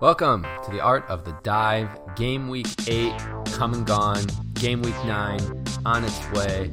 [0.00, 1.90] Welcome to the Art of the Dive.
[2.16, 3.12] Game week eight,
[3.52, 4.24] come and gone.
[4.54, 5.40] Game week nine,
[5.84, 6.72] on its way.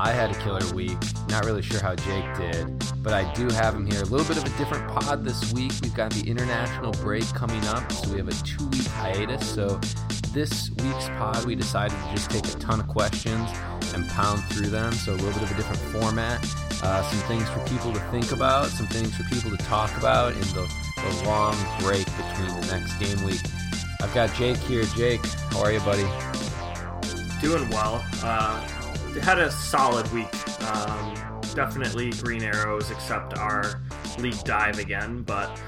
[0.00, 0.98] I had a killer week.
[1.28, 2.66] Not really sure how Jake did,
[3.02, 4.02] but I do have him here.
[4.02, 5.72] A little bit of a different pod this week.
[5.80, 9.48] We've got the international break coming up, so we have a two week hiatus.
[9.48, 9.78] So
[10.32, 13.48] this week's pod, we decided to just take a ton of questions
[13.94, 14.92] and pound through them.
[14.94, 16.44] So a little bit of a different format.
[16.82, 20.32] Uh, some things for people to think about, some things for people to talk about
[20.32, 23.40] in the, the long break between the next game week.
[24.00, 24.84] I've got Jake here.
[24.96, 26.06] Jake, how are you, buddy?
[27.40, 28.04] Doing well.
[28.22, 28.60] Uh,
[29.22, 30.28] had a solid week.
[30.62, 31.14] Um,
[31.54, 33.80] definitely green arrows, except our
[34.18, 35.22] league dive again.
[35.22, 35.60] But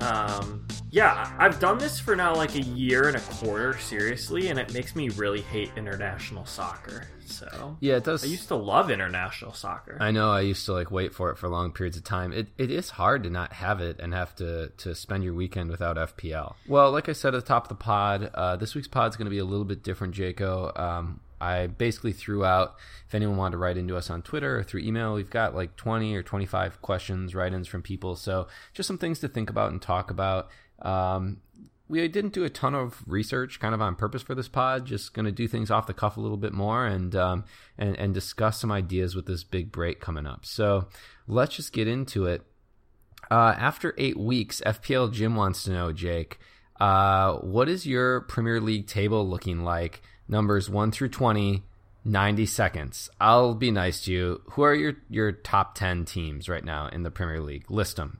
[0.00, 0.63] um,
[0.94, 4.72] yeah, I've done this for now like a year and a quarter, seriously, and it
[4.72, 7.08] makes me really hate international soccer.
[7.26, 8.22] So Yeah, it does.
[8.22, 9.96] I used to love international soccer.
[9.98, 12.32] I know I used to like wait for it for long periods of time.
[12.32, 15.68] It it is hard to not have it and have to to spend your weekend
[15.68, 16.54] without FPL.
[16.68, 19.16] Well, like I said at the top of the pod, uh, this week's pod is
[19.16, 20.78] going to be a little bit different, Jaco.
[20.78, 24.62] Um, I basically threw out if anyone wanted to write into us on Twitter or
[24.62, 28.16] through email, we've got like 20 or 25 questions, write ins from people.
[28.16, 30.48] So just some things to think about and talk about.
[30.84, 31.40] Um,
[31.88, 35.12] we didn't do a ton of research kind of on purpose for this pod just
[35.12, 37.44] going to do things off the cuff a little bit more and um,
[37.76, 40.46] and and discuss some ideas with this big break coming up.
[40.46, 40.88] So
[41.26, 42.42] let's just get into it.
[43.30, 46.38] Uh, after eight weeks fpl jim wants to know jake
[46.80, 50.02] uh, what is your premier league table looking like?
[50.28, 51.62] Numbers 1 through 20
[52.06, 53.08] 90 seconds.
[53.18, 54.42] I'll be nice to you.
[54.52, 57.70] Who are your your top 10 teams right now in the premier league?
[57.70, 58.18] List them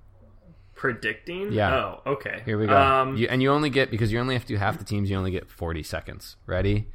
[0.74, 1.52] Predicting?
[1.52, 1.74] Yeah.
[1.74, 2.42] Oh, okay.
[2.44, 2.76] Here we go.
[2.76, 5.10] Um, you, and you only get because you only have to do half the teams.
[5.10, 6.36] You only get forty seconds.
[6.46, 6.88] Ready, okay.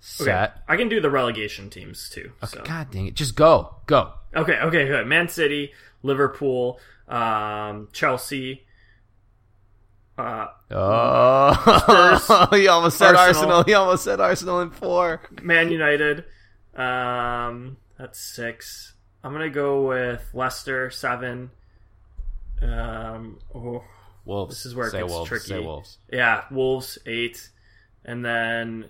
[0.00, 0.62] set.
[0.68, 2.32] I can do the relegation teams too.
[2.42, 2.58] Okay.
[2.58, 2.62] so.
[2.64, 3.14] God dang it!
[3.14, 4.12] Just go, go.
[4.34, 5.06] Okay, okay, good.
[5.06, 8.66] Man City, Liverpool, um, Chelsea.
[10.18, 13.52] Uh, Oh, he almost said Arsenal.
[13.52, 13.64] Arsenal.
[13.64, 15.20] He almost said Arsenal in four.
[15.42, 16.24] Man United.
[16.74, 18.94] Um, that's six.
[19.24, 21.50] I'm gonna go with Leicester seven.
[22.62, 23.82] Um, oh,
[24.24, 24.54] Wolves.
[24.56, 25.28] This is where it Say gets Wolves.
[25.28, 25.44] tricky.
[25.46, 25.98] Say Wolves.
[26.12, 27.48] yeah, Wolves eight,
[28.04, 28.86] and then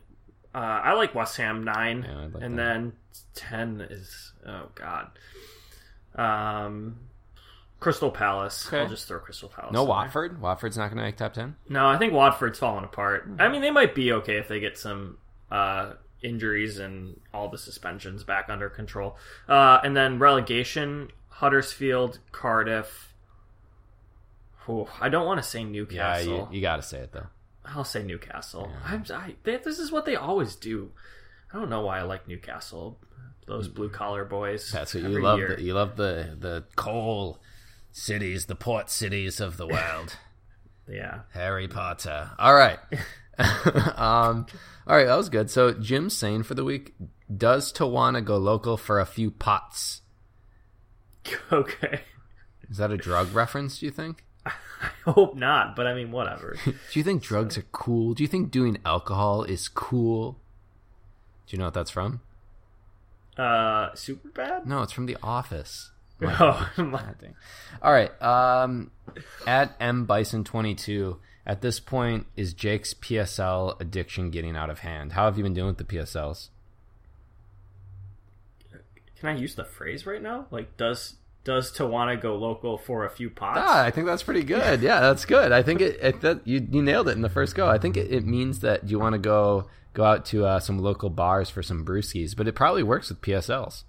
[0.55, 2.65] uh, I like West Ham nine, Yeah, like and that.
[2.65, 2.93] then
[3.35, 5.09] ten is oh god,
[6.17, 6.99] um,
[7.79, 8.67] Crystal Palace.
[8.67, 8.81] Okay.
[8.81, 9.73] I'll just throw Crystal Palace.
[9.73, 9.95] No in there.
[9.97, 10.41] Watford.
[10.41, 11.57] Watford's not going to make top ten.
[11.69, 13.25] No, I think Watford's falling apart.
[13.25, 13.37] Hmm.
[13.41, 15.19] I mean, they might be okay if they get some
[15.51, 15.93] uh,
[16.23, 19.17] injuries and all the suspensions back under control.
[19.49, 23.10] Uh, and then relegation: Huddersfield, Cardiff.
[24.69, 26.49] Ooh, I don't want to say Yeah, Newcastle.
[26.51, 27.27] you, you got to say it though.
[27.65, 28.71] I'll say Newcastle.
[28.85, 30.93] I'm, I, they, this is what they always do.
[31.53, 32.99] I don't know why I like Newcastle.
[33.47, 34.71] Those blue collar boys.
[34.71, 35.39] That's what you love.
[35.39, 35.57] year.
[35.57, 37.41] The, you love the the coal
[37.91, 40.17] cities, the port cities of the world.
[40.89, 41.21] Yeah.
[41.35, 42.31] Harry Potter.
[42.37, 42.79] All right.
[43.39, 44.47] um,
[44.89, 45.49] all right, that was good.
[45.49, 46.95] So Jim's saying for the week,
[47.35, 50.03] does Tawana go local for a few pots?
[51.53, 52.01] Okay.
[52.69, 54.25] Is that a drug reference, do you think?
[55.07, 56.57] I hope not, but I mean, whatever.
[56.65, 58.15] Do you think drugs are cool?
[58.15, 60.39] Do you think doing alcohol is cool?
[61.47, 62.21] Do you know what that's from?
[63.37, 64.67] uh, Superbad.
[64.67, 65.91] No, it's from The Office.
[66.23, 67.35] Oh, my- dang.
[67.81, 68.11] All right.
[68.23, 68.91] Um,
[69.47, 71.19] at M Bison twenty two.
[71.47, 75.13] At this point, is Jake's PSL addiction getting out of hand?
[75.13, 76.51] How have you been doing with the PSLs?
[79.19, 80.47] Can I use the phrase right now?
[80.51, 81.15] Like, does
[81.45, 83.61] does Tawana go local for a few pots?
[83.63, 84.83] Ah, I think that's pretty good.
[84.83, 85.53] Yeah, that's good.
[85.53, 87.69] I think it, it that you you nailed it in the first go.
[87.69, 90.79] I think it, it means that you want to go go out to uh, some
[90.79, 93.85] local bars for some brewskis, but it probably works with PSLs.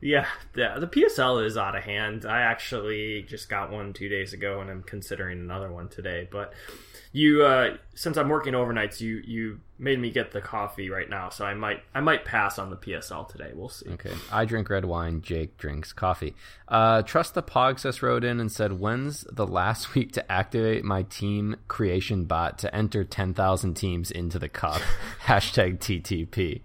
[0.00, 0.26] Yeah.
[0.54, 2.26] The PSL is out of hand.
[2.26, 6.28] I actually just got one two days ago, and I'm considering another one today.
[6.30, 6.52] But
[7.12, 11.30] you, uh, since I'm working overnights, you you made me get the coffee right now,
[11.30, 13.52] so I might I might pass on the PSL today.
[13.54, 13.88] We'll see.
[13.90, 14.12] Okay.
[14.30, 15.22] I drink red wine.
[15.22, 16.34] Jake drinks coffee.
[16.68, 21.04] Uh, Trust the Pogsess wrote in and said, "When's the last week to activate my
[21.04, 24.82] team creation bot to enter ten thousand teams into the cup?"
[25.24, 26.60] Hashtag TTP.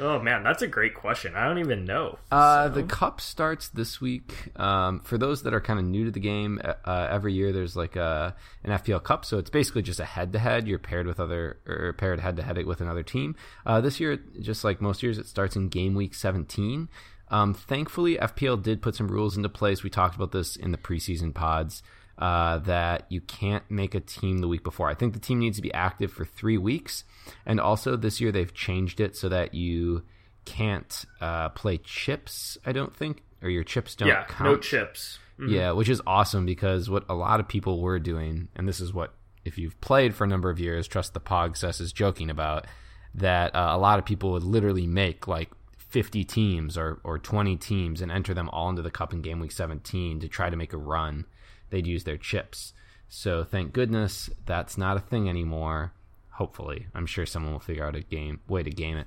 [0.00, 1.34] Oh man, that's a great question.
[1.34, 2.18] I don't even know.
[2.30, 4.32] Uh, the cup starts this week.
[4.56, 7.76] Um, for those that are kind of new to the game, uh, every year there's
[7.76, 8.34] like a
[8.64, 10.68] an FPL Cup, so it's basically just a head to head.
[10.68, 13.34] You're paired with other or paired head to head with another team.
[13.66, 16.88] Uh, this year, just like most years, it starts in game week 17.
[17.30, 19.82] Um, thankfully, FPL did put some rules into place.
[19.82, 21.82] We talked about this in the preseason pods.
[22.18, 24.90] Uh, that you can't make a team the week before.
[24.90, 27.04] I think the team needs to be active for three weeks,
[27.46, 30.02] and also this year they've changed it so that you
[30.44, 32.58] can't uh, play chips.
[32.66, 34.50] I don't think or your chips don't yeah, count.
[34.50, 35.20] no chips.
[35.38, 35.54] Mm-hmm.
[35.54, 38.92] Yeah, which is awesome because what a lot of people were doing, and this is
[38.92, 42.30] what if you've played for a number of years, trust the Pog Cess is joking
[42.30, 42.66] about
[43.14, 47.56] that uh, a lot of people would literally make like 50 teams or, or 20
[47.56, 50.56] teams and enter them all into the cup in game week 17 to try to
[50.56, 51.24] make a run.
[51.70, 52.72] They'd use their chips.
[53.08, 55.92] So thank goodness that's not a thing anymore.
[56.32, 59.06] Hopefully, I'm sure someone will figure out a game way to game it.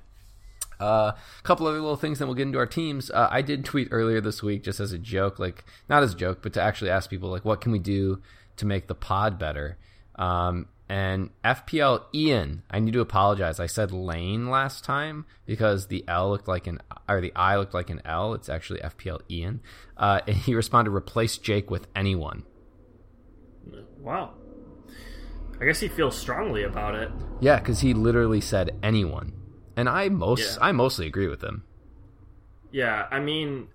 [0.80, 3.10] A uh, couple other little things, then we'll get into our teams.
[3.10, 6.16] Uh, I did tweet earlier this week, just as a joke, like not as a
[6.16, 8.20] joke, but to actually ask people, like, what can we do
[8.56, 9.78] to make the pod better?
[10.16, 13.58] Um, and FPL Ian, I need to apologize.
[13.60, 17.72] I said Lane last time because the L looked like an or the I looked
[17.72, 18.34] like an L.
[18.34, 19.60] It's actually FPL Ian.
[19.96, 22.42] Uh, and he responded, "Replace Jake with anyone."
[24.00, 24.34] Wow.
[25.60, 27.10] I guess he feels strongly about it.
[27.40, 29.32] Yeah, because he literally said anyone,
[29.76, 30.64] and I most yeah.
[30.66, 31.64] I mostly agree with him.
[32.72, 33.68] Yeah, I mean,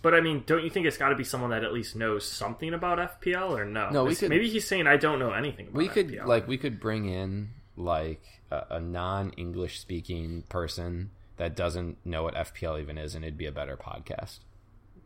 [0.00, 2.26] but I mean, don't you think it's got to be someone that at least knows
[2.26, 3.90] something about FPL or no?
[3.90, 5.68] No, we could, maybe he's saying I don't know anything.
[5.72, 6.26] we could FPL.
[6.26, 12.34] like we could bring in like a, a non-English speaking person that doesn't know what
[12.34, 14.38] FPL even is, and it'd be a better podcast.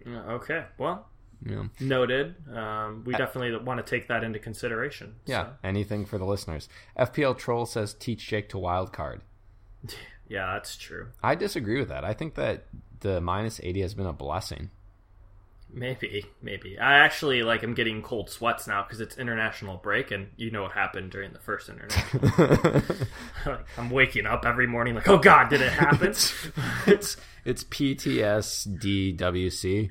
[0.06, 1.08] Okay, well,
[1.44, 1.64] yeah.
[1.80, 2.34] noted.
[2.54, 5.16] Um, we definitely want to take that into consideration.
[5.26, 5.50] Yeah, so.
[5.64, 6.68] anything for the listeners.
[6.98, 9.20] FPL Troll says teach Jake to wildcard.
[10.28, 11.06] Yeah, that's true.
[11.22, 12.04] I disagree with that.
[12.04, 12.64] I think that
[12.98, 14.70] the minus 80 has been a blessing.
[15.72, 16.78] Maybe, maybe.
[16.78, 20.62] I actually like I'm getting cold sweats now because it's international break, and you know
[20.62, 22.30] what happened during the first international.
[23.46, 26.08] like, I'm waking up every morning like, oh god, did it happen?
[26.86, 29.90] it's it's PTSDWC.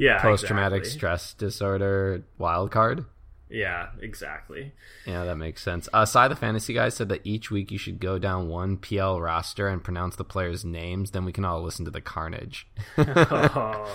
[0.00, 0.98] Yeah, post traumatic exactly.
[0.98, 3.04] stress disorder wild card.
[3.50, 4.72] Yeah, exactly.
[5.04, 5.88] Yeah, that makes sense.
[5.92, 9.20] Uh, Cy the Fantasy Guy said that each week you should go down one PL
[9.20, 11.10] roster and pronounce the players' names.
[11.10, 12.66] Then we can all listen to the carnage.
[12.98, 13.90] oh.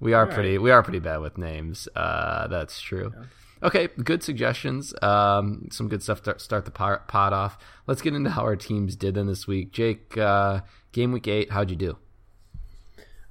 [0.00, 0.58] we are all pretty.
[0.58, 0.62] Right.
[0.62, 1.88] We are pretty bad with names.
[1.94, 3.12] Uh, that's true.
[3.16, 3.24] Yeah.
[3.62, 4.92] Okay, good suggestions.
[5.00, 7.56] Um, some good stuff to start the pod off.
[7.86, 9.72] Let's get into how our teams did in this week.
[9.72, 10.60] Jake, uh,
[10.92, 11.96] game week eight, how'd you do?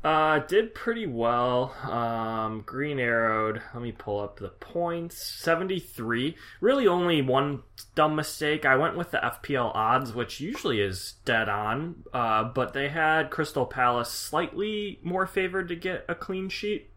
[0.05, 1.73] Uh, did pretty well.
[1.81, 3.59] Um, green arrowed.
[3.73, 5.17] Let me pull up the points.
[5.17, 6.35] 73.
[6.61, 7.63] Really only one
[7.95, 8.67] dumb mistake.
[8.67, 12.03] I went with the FPL odds, which usually is dead on.
[12.13, 16.91] Uh, but they had Crystal Palace slightly more favored to get a clean sheet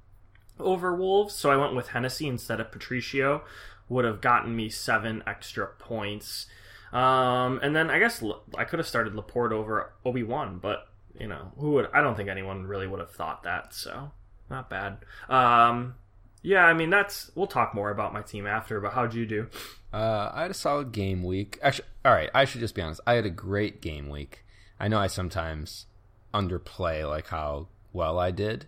[0.61, 1.32] over Wolves.
[1.32, 3.43] So I went with Hennessy instead of Patricio.
[3.88, 6.44] Would have gotten me seven extra points.
[6.93, 8.22] Um, and then I guess
[8.54, 10.88] I could have started Laporte over Obi Wan, but
[11.18, 11.88] you know, who would?
[11.92, 13.74] I don't think anyone really would have thought that.
[13.74, 14.10] So
[14.50, 14.98] not bad.
[15.28, 15.94] Um,
[16.42, 17.30] yeah, I mean that's.
[17.34, 18.80] We'll talk more about my team after.
[18.80, 19.48] But how'd you do?
[19.92, 21.58] Uh, I had a solid game week.
[21.62, 22.30] Actually, all right.
[22.34, 23.00] I should just be honest.
[23.06, 24.44] I had a great game week.
[24.78, 25.86] I know I sometimes
[26.32, 28.66] underplay like how well I did.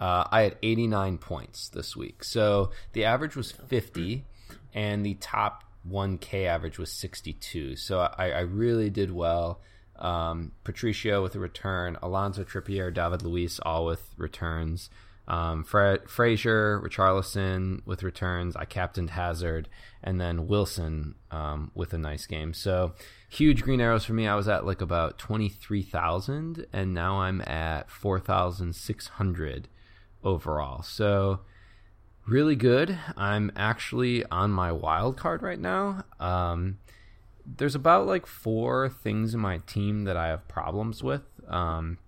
[0.00, 4.24] Uh, I had 89 points this week, so the average was 50,
[4.74, 7.76] and the top 1K average was 62.
[7.76, 9.60] So I, I really did well.
[9.96, 14.90] Um, Patricio with a return, Alonso Trippier, David Luiz all with returns.
[15.28, 18.56] Um, Fra- Fraser, Richarlison with returns.
[18.56, 19.68] I captained Hazard,
[20.02, 22.52] and then Wilson um, with a nice game.
[22.52, 22.94] So
[23.28, 24.26] huge green arrows for me.
[24.26, 29.06] I was at like about twenty three thousand, and now I'm at four thousand six
[29.06, 29.68] hundred
[30.24, 30.82] overall.
[30.82, 31.40] So
[32.26, 32.98] really good.
[33.16, 36.04] I'm actually on my wild card right now.
[36.18, 36.78] Um,
[37.44, 41.98] there's about like four things in my team that I have problems with um,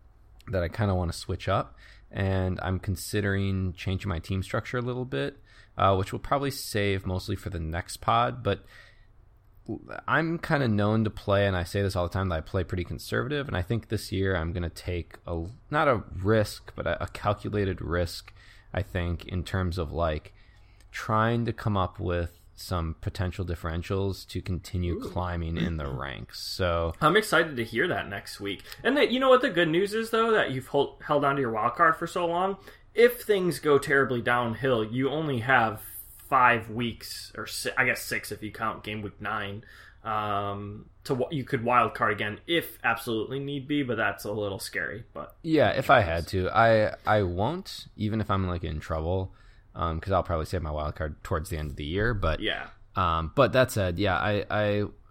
[0.48, 1.76] that I kind of want to switch up,
[2.10, 5.38] and I'm considering changing my team structure a little bit,
[5.76, 8.42] uh, which will probably save mostly for the next pod.
[8.42, 8.64] But
[10.06, 12.40] I'm kind of known to play, and I say this all the time that I
[12.40, 16.02] play pretty conservative, and I think this year I'm going to take a not a
[16.22, 18.32] risk, but a, a calculated risk.
[18.72, 20.34] I think in terms of like
[20.90, 25.00] trying to come up with some potential differentials to continue Ooh.
[25.00, 26.40] climbing in the ranks.
[26.40, 28.62] So I'm excited to hear that next week.
[28.82, 31.36] And that you know what the good news is though that you've hold, held on
[31.36, 32.56] to your wild card for so long.
[32.94, 35.82] If things go terribly downhill, you only have
[36.28, 39.64] five weeks, or six, I guess six if you count game week nine.
[40.04, 44.32] Um, to what you could wild card again if absolutely need be, but that's a
[44.32, 45.04] little scary.
[45.14, 49.32] But yeah, if I had to, I I won't even if I'm like in trouble
[49.74, 52.14] because um, I'll probably save my wild card towards the end of the year.
[52.14, 54.66] But yeah, um, but that said, yeah, I, I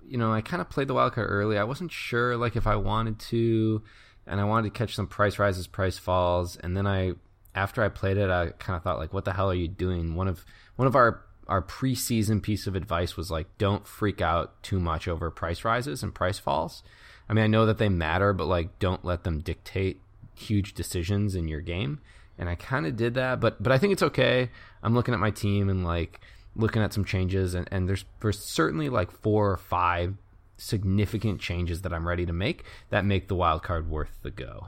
[0.08, 1.58] you know I kind of played the wild card early.
[1.58, 3.84] I wasn't sure like if I wanted to,
[4.26, 7.14] and I wanted to catch some price rises, price falls, and then I
[7.54, 10.16] after I played it, I kind of thought like, what the hell are you doing?
[10.16, 14.64] One of one of our our preseason piece of advice was like, don't freak out
[14.64, 16.84] too much over price rises and price falls.
[17.28, 20.00] I mean, I know that they matter, but like, don't let them dictate
[20.36, 22.00] huge decisions in your game
[22.38, 24.50] and I kind of did that, but but I think it's okay.
[24.82, 26.20] I'm looking at my team and like
[26.56, 30.16] looking at some changes, and, and there's there's certainly like four or five
[30.58, 34.68] significant changes that I'm ready to make that make the wild card worth the go.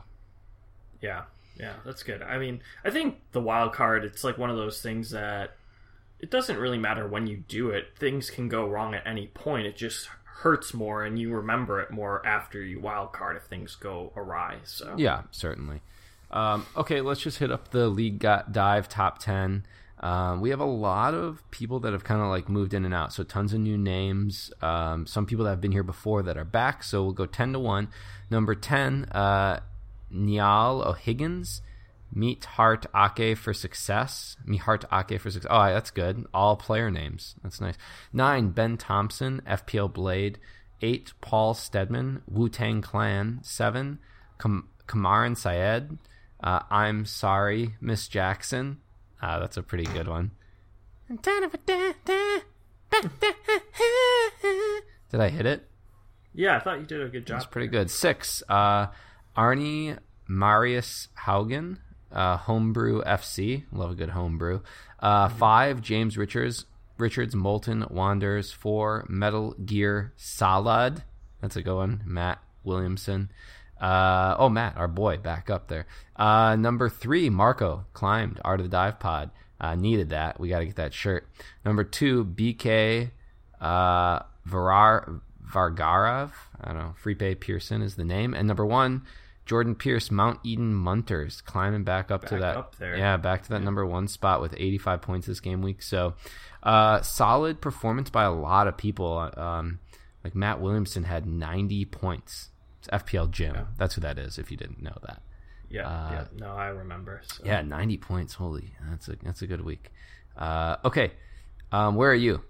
[1.02, 1.24] Yeah,
[1.60, 2.22] yeah, that's good.
[2.22, 5.56] I mean, I think the wild card it's like one of those things that
[6.20, 7.98] it doesn't really matter when you do it.
[7.98, 9.68] Things can go wrong at any point.
[9.68, 13.76] It just hurts more and you remember it more after you wild card if things
[13.76, 14.58] go awry.
[14.64, 15.82] So Yeah, certainly.
[16.36, 19.66] Um, okay, let's just hit up the league dive top 10.
[20.02, 22.94] Um, we have a lot of people that have kind of like moved in and
[22.94, 23.14] out.
[23.14, 24.52] So tons of new names.
[24.62, 26.84] Um, some people that have been here before that are back.
[26.84, 27.88] So we'll go 10 to 1.
[28.30, 29.62] Number 10, uh,
[30.12, 31.62] Niall O'Higgins.
[32.14, 34.38] Meet Heart Ake for success.
[34.46, 35.50] Meet Heart Ake for success.
[35.50, 36.26] Oh, that's good.
[36.34, 37.36] All player names.
[37.42, 37.76] That's nice.
[38.14, 40.38] Nine, Ben Thompson, FPL Blade.
[40.82, 43.40] Eight, Paul Stedman, Wu Tang Clan.
[43.42, 44.00] Seven,
[44.38, 45.98] Kam- Kamaran Syed.
[46.46, 48.78] Uh, I'm sorry, Miss Jackson.
[49.22, 50.32] Uh, that's a pretty good one.
[55.12, 55.68] Did I hit it?
[56.34, 57.38] Yeah, I thought you did a good job.
[57.40, 57.90] That's pretty good.
[57.90, 58.88] Six, uh,
[59.36, 59.98] Arnie
[60.28, 61.78] Marius Haugen,
[62.12, 63.64] uh, Homebrew FC.
[63.72, 64.62] Love a good homebrew.
[65.00, 66.66] Uh, five, James Richards.
[66.98, 68.52] Richards Molten Wanderers.
[68.52, 71.04] Four, Metal Gear Solid.
[71.42, 72.02] That's a good one.
[72.06, 73.32] Matt Williamson.
[73.80, 75.86] Uh, oh, Matt, our boy, back up there.
[76.16, 79.32] Uh, number three, Marco climbed Art of the Dive Pod.
[79.60, 80.40] Uh, needed that.
[80.40, 81.28] We got to get that shirt.
[81.64, 83.12] Number two, BK
[83.62, 86.32] uh, Varar Vargarov.
[86.62, 86.94] I don't know.
[86.98, 88.34] Freepay Pearson is the name.
[88.34, 89.04] And number one,
[89.46, 92.58] Jordan Pierce, Mount Eden Munters, climbing back up Back to that.
[92.58, 92.98] up there.
[92.98, 95.82] Yeah, back to that number one spot with 85 points this game week.
[95.82, 96.16] So,
[96.64, 99.30] uh, solid performance by a lot of people.
[99.38, 99.80] Um,
[100.24, 102.50] like Matt Williamson had 90 points.
[102.88, 103.68] It's FPL Jim.
[103.78, 104.38] That's who that is.
[104.38, 105.22] If you didn't know that.
[105.70, 106.26] Yeah, Uh, yeah.
[106.38, 107.22] No, I remember.
[107.24, 107.44] So.
[107.46, 108.34] Yeah, 90 points.
[108.36, 109.92] Holy, that's a that's a good week.
[110.38, 111.12] Uh, okay,
[111.72, 112.44] um, where are you?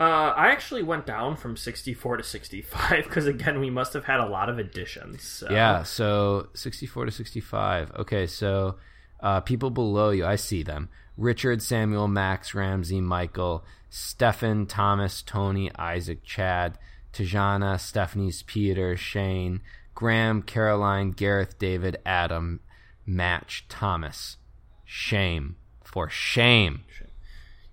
[0.00, 4.18] Uh, I actually went down from 64 to 65 because again we must have had
[4.18, 5.22] a lot of additions.
[5.22, 5.48] So.
[5.50, 7.92] Yeah, so 64 to 65.
[8.00, 8.76] Okay, so
[9.20, 10.88] uh, people below you, I see them.
[11.16, 16.76] Richard, Samuel, Max, Ramsey, Michael, Stefan, Thomas, Tony, Isaac, Chad,
[17.14, 19.60] Tajana, Stephanie's Peter, Shane,
[19.94, 22.60] Graham, Caroline, Gareth, David, Adam,
[23.06, 24.36] Match, Thomas.
[24.84, 25.56] Shame.
[25.82, 26.84] For shame.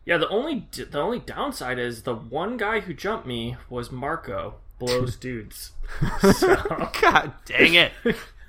[0.06, 4.56] Yeah, the only the only downside is the one guy who jumped me was Marco
[4.80, 5.72] blows dudes.
[6.34, 6.56] So
[7.02, 7.92] God dang it.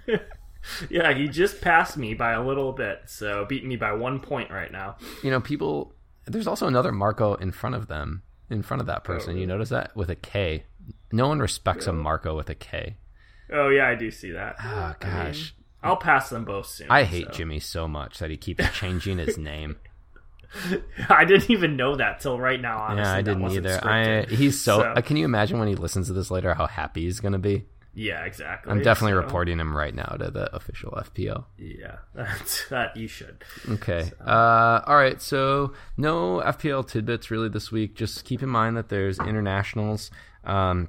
[0.91, 4.51] yeah, he just passed me by a little bit, so beating me by one point
[4.51, 4.97] right now.
[5.23, 5.93] You know, people,
[6.27, 9.37] there's also another Marco in front of them, in front of that person.
[9.37, 9.97] You notice that?
[9.97, 10.65] With a K.
[11.11, 12.97] No one respects a Marco with a K.
[13.53, 14.57] Oh yeah, I do see that.
[14.63, 15.55] Oh, I mean, gosh.
[15.83, 16.87] I'll pass them both soon.
[16.91, 17.33] I hate so.
[17.33, 19.77] Jimmy so much that he keeps changing his name.
[21.09, 22.79] I didn't even know that till right now.
[22.79, 23.81] Honestly, yeah, I didn't either.
[23.83, 26.67] I he's so, So- uh, can you imagine when he listens to this later how
[26.67, 27.65] happy he's going to be?
[27.95, 28.73] yeah, exactly.
[28.73, 31.45] I'm definitely So, reporting him right now to the official FPL.
[31.59, 33.45] Yeah, that's that you should.
[33.69, 34.11] Okay.
[34.25, 35.21] Uh, all right.
[35.21, 37.95] So no FPL tidbits really this week.
[37.95, 40.11] Just keep in mind that there's internationals.
[40.45, 40.89] Um,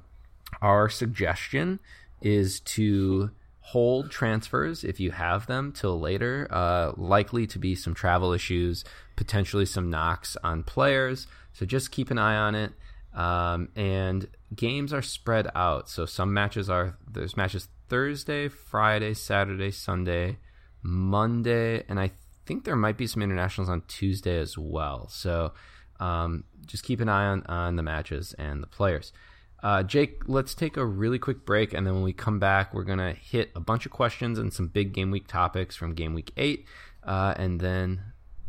[0.62, 1.80] our suggestion
[2.22, 6.48] is to hold transfers if you have them till later.
[6.52, 8.84] Uh, likely to be some travel issues,
[9.16, 11.28] potentially some knocks on players.
[11.54, 12.74] So just keep an eye on it.
[13.14, 15.90] Um, and games are spread out.
[15.90, 20.38] So some matches are there's matches Thursday, Friday, Saturday, Sunday,
[20.82, 22.12] Monday, and I
[22.46, 25.08] think there might be some internationals on Tuesday as well.
[25.10, 25.54] So
[26.00, 29.14] um, just keep an eye on, on the matches and the players.
[29.64, 32.84] Uh, Jake, let's take a really quick break, and then when we come back, we're
[32.84, 36.34] gonna hit a bunch of questions and some big game week topics from game week
[36.36, 36.66] eight,
[37.04, 38.02] uh, and then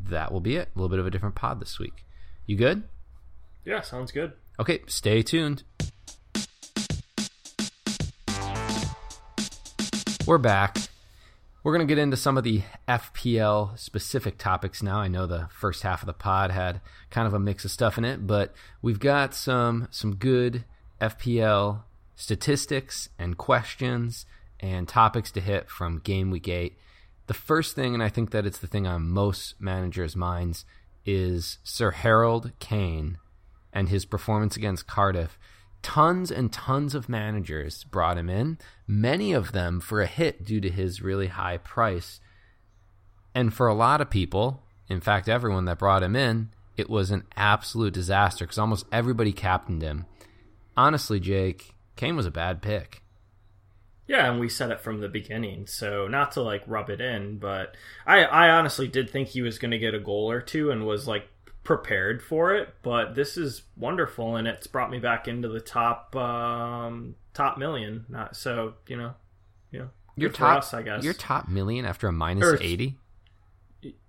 [0.09, 0.71] that will be it.
[0.75, 2.05] A little bit of a different pod this week.
[2.47, 2.83] You good?
[3.65, 4.33] Yeah, sounds good.
[4.59, 5.63] Okay, stay tuned.
[10.27, 10.79] We're back.
[11.63, 14.99] We're going to get into some of the FPL specific topics now.
[14.99, 16.81] I know the first half of the pod had
[17.11, 20.65] kind of a mix of stuff in it, but we've got some some good
[21.05, 21.83] FPL
[22.17, 24.25] statistics and questions
[24.61, 26.79] and topics to hit from game week 8.
[27.27, 30.65] The first thing and I think that it's the thing on most managers' minds
[31.05, 33.19] is Sir Harold Kane
[33.73, 35.39] and his performance against Cardiff,
[35.83, 38.57] tons and tons of managers brought him in,
[38.87, 42.21] many of them for a hit due to his really high price.
[43.35, 47.11] And for a lot of people, in fact, everyone that brought him in, it was
[47.11, 50.07] an absolute disaster because almost everybody captained him.
[50.77, 53.03] Honestly, Jake, Kane was a bad pick.
[54.07, 55.67] Yeah, and we said it from the beginning.
[55.67, 57.75] So not to like rub it in, but
[58.07, 60.87] I I honestly did think he was going to get a goal or two and
[60.87, 61.27] was like
[61.63, 62.75] prepared for it.
[62.83, 68.05] But this is wonderful, and it's brought me back into the top um, top million.
[68.11, 69.15] Not so you know,
[69.71, 71.03] you know, Your top, us, I guess.
[71.03, 72.99] your top million after a eighty.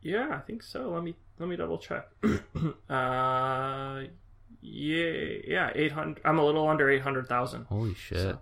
[0.02, 0.90] Yeah, I think so.
[0.90, 2.08] Let me let me double check.
[2.90, 4.04] uh,
[4.66, 6.22] yeah, yeah, eight hundred.
[6.26, 7.66] I'm a little under eight hundred thousand.
[7.66, 8.18] Holy shit!
[8.20, 8.40] So,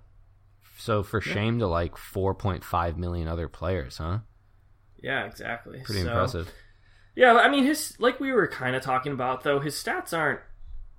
[0.77, 4.19] So- for shame to like four point five million other players, huh?
[5.01, 5.81] Yeah, exactly.
[5.83, 6.51] Pretty So- impressive.
[7.15, 10.39] Yeah, I mean his like we were kind of talking about though his stats aren't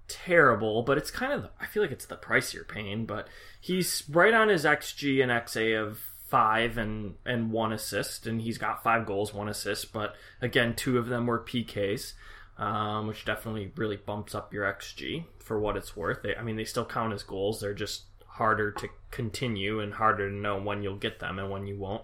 [0.07, 3.07] terrible, but it's kind of I feel like it's the price you're paying.
[3.07, 3.27] But
[3.61, 8.59] he's right on his xG and XA of five and and one assist, and he's
[8.59, 9.93] got five goals, one assist.
[9.93, 12.13] But again, two of them were PKs,
[12.59, 16.23] um, which definitely really bumps up your xG for what it's worth.
[16.23, 17.61] They, I mean, they still count as goals.
[17.61, 21.67] They're just harder to continue and harder to know when you'll get them and when
[21.67, 22.03] you won't.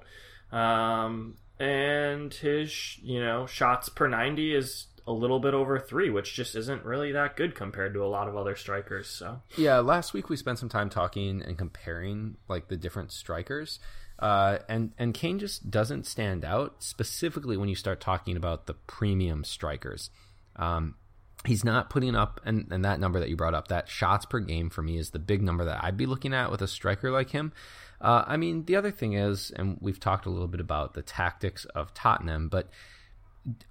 [0.53, 6.35] Um, and his, you know, shots per 90 is a little bit over three, which
[6.35, 9.09] just isn't really that good compared to a lot of other strikers.
[9.09, 13.81] So, Yeah, last week we spent some time talking and comparing like the different strikers.
[14.19, 18.75] Uh, and and Kane just doesn't stand out specifically when you start talking about the
[18.75, 20.11] premium strikers.
[20.61, 20.95] Um,
[21.47, 24.41] he's not putting up and, and that number that you brought up, that shots per
[24.41, 27.11] game for me is the big number that I'd be looking at with a striker
[27.11, 27.53] like him.
[28.01, 31.03] Uh, I mean, the other thing is, and we've talked a little bit about the
[31.03, 32.69] tactics of Tottenham, but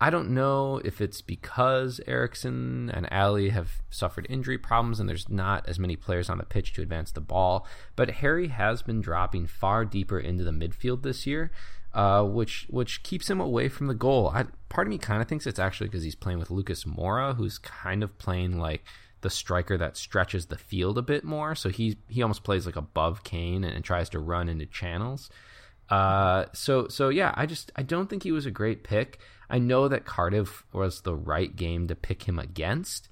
[0.02, 5.30] I don't know if it's because Eriksen and Alli have suffered injury problems and there's
[5.30, 7.68] not as many players on the pitch to advance the ball.
[7.96, 11.52] But Harry has been dropping far deeper into the midfield this year,
[11.94, 14.32] uh, which which keeps him away from the goal.
[14.34, 17.36] I, part of me kind of thinks it's actually because he's playing with Lucas Moura,
[17.36, 18.84] who's kind of playing like
[19.22, 21.56] the striker that stretches the field a bit more.
[21.56, 25.30] So he he almost plays like above Kane and, and tries to run into channels.
[25.90, 29.20] Uh, so so yeah, I just I don't think he was a great pick.
[29.50, 33.10] I know that Cardiff was the right game to pick him against,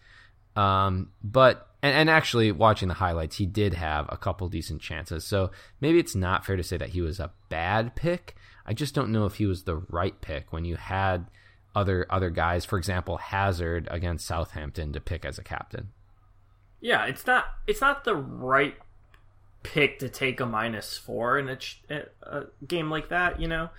[0.55, 5.23] um, but and, and actually watching the highlights, he did have a couple decent chances.
[5.23, 8.35] So maybe it's not fair to say that he was a bad pick.
[8.67, 11.27] I just don't know if he was the right pick when you had
[11.75, 15.89] other other guys, for example, Hazard against Southampton to pick as a captain.
[16.81, 18.75] yeah, it's not it's not the right
[19.63, 21.57] pick to take a minus four in a,
[22.23, 23.39] a game like that.
[23.39, 23.69] You know,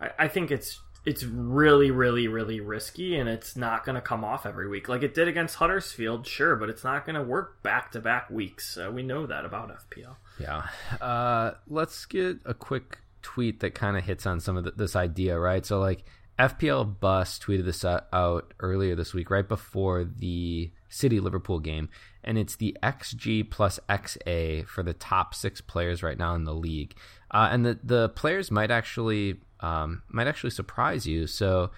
[0.00, 4.24] I, I think it's it's really, really, really risky, and it's not going to come
[4.24, 7.62] off every week like it did against Huddersfield, sure, but it's not going to work
[7.62, 8.78] back to back weeks.
[8.78, 10.16] Uh, we know that about FPL.
[10.40, 10.66] Yeah.
[11.00, 14.94] Uh, let's get a quick tweet that kind of hits on some of the, this
[14.94, 15.66] idea, right?
[15.66, 16.04] So, like,
[16.38, 21.88] FPL Bus tweeted this out- earlier this week, right before the City Liverpool game,
[22.22, 26.54] and it's the XG plus XA for the top six players right now in the
[26.54, 26.94] league,
[27.30, 31.26] uh, and the the players might actually um, might actually surprise you.
[31.26, 31.70] So.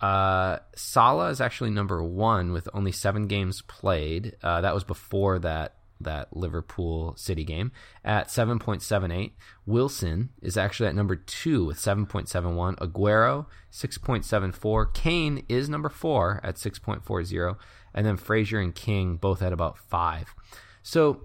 [0.00, 4.36] Uh, Salah is actually number one with only seven games played.
[4.44, 7.72] Uh, that was before that that Liverpool City game
[8.04, 9.32] at 7.78.
[9.66, 12.76] Wilson is actually at number two with 7.71.
[12.76, 14.94] Aguero 6.74.
[14.94, 17.56] Kane is number four at 6.40,
[17.94, 20.34] and then Fraser and King both at about five.
[20.82, 21.22] So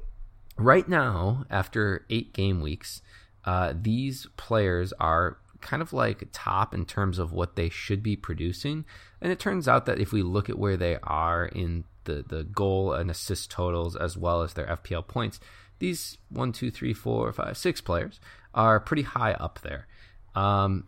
[0.57, 3.01] right now, after eight game weeks,
[3.45, 8.15] uh, these players are kind of like top in terms of what they should be
[8.15, 8.86] producing.
[9.21, 12.43] And it turns out that if we look at where they are in the, the
[12.43, 15.39] goal and assist totals as well as their FPL points,
[15.79, 18.19] these one, two, three, four, five, six players
[18.53, 19.87] are pretty high up there.
[20.35, 20.85] Um,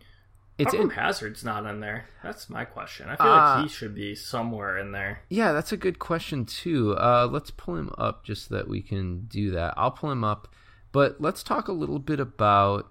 [0.58, 2.06] it's How come in, Hazard's not in there?
[2.24, 3.10] That's my question.
[3.10, 5.20] I feel Uh, like he should be somewhere in there.
[5.28, 6.94] Yeah, that's a good question too.
[6.98, 9.74] Uh, let's pull him up just so that we can do that.
[9.76, 10.48] I'll pull him up,
[10.94, 12.90] but let's talk a little bit about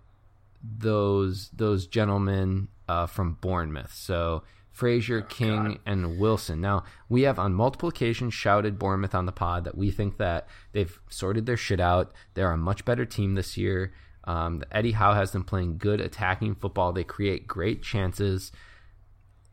[0.63, 3.93] those those gentlemen uh, from Bournemouth.
[3.95, 4.43] So
[4.75, 5.79] Fraser, King, God.
[5.87, 6.61] and Wilson.
[6.61, 10.49] Now we have on multiple occasions shouted Bournemouth on the pod that we think that
[10.73, 12.13] they've sorted their shit out.
[12.35, 13.95] They're a much better team this year.
[14.25, 16.93] Um, Eddie Howe has them playing good attacking football.
[16.93, 18.51] They create great chances.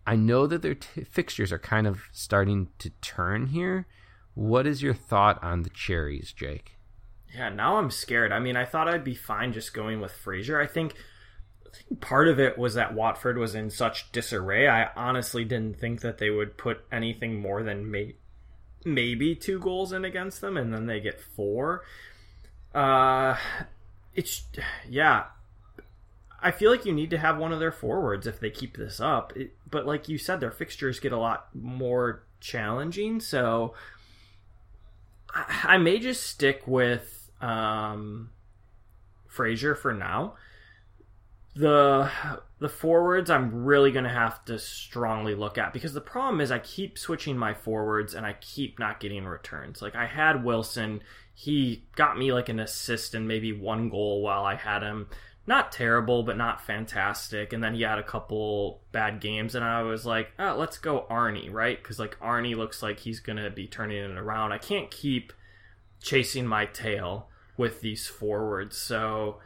[0.08, 3.86] I know that their t- fixtures are kind of starting to turn here.
[4.34, 6.78] What is your thought on the cherries, Jake?
[7.36, 8.32] Yeah, now I'm scared.
[8.32, 10.60] I mean, I thought I'd be fine just going with Fraser.
[10.60, 10.96] I think
[12.00, 14.68] part of it was that Watford was in such disarray.
[14.68, 18.16] I honestly didn't think that they would put anything more than may-
[18.86, 21.84] maybe two goals in against them, and then they get four.
[22.74, 23.38] Uh,
[24.14, 24.44] it's
[24.90, 25.26] yeah.
[26.44, 29.00] I feel like you need to have one of their forwards if they keep this
[29.00, 29.32] up.
[29.36, 33.20] It, but like you said, their fixtures get a lot more challenging.
[33.20, 33.76] So
[35.34, 38.32] I, I may just stick with um,
[39.28, 40.34] Fraser for now.
[41.54, 42.10] The
[42.60, 46.60] the forwards I'm really gonna have to strongly look at because the problem is I
[46.60, 49.82] keep switching my forwards and I keep not getting returns.
[49.82, 51.02] Like I had Wilson,
[51.34, 55.08] he got me like an assist and maybe one goal while I had him.
[55.48, 57.52] Not terrible, but not fantastic.
[57.52, 61.08] And then he had a couple bad games, and I was like, oh, let's go
[61.10, 61.82] Arnie, right?
[61.82, 64.52] Because like Arnie looks like he's gonna be turning it around.
[64.52, 65.34] I can't keep
[66.00, 69.40] chasing my tail with these forwards, so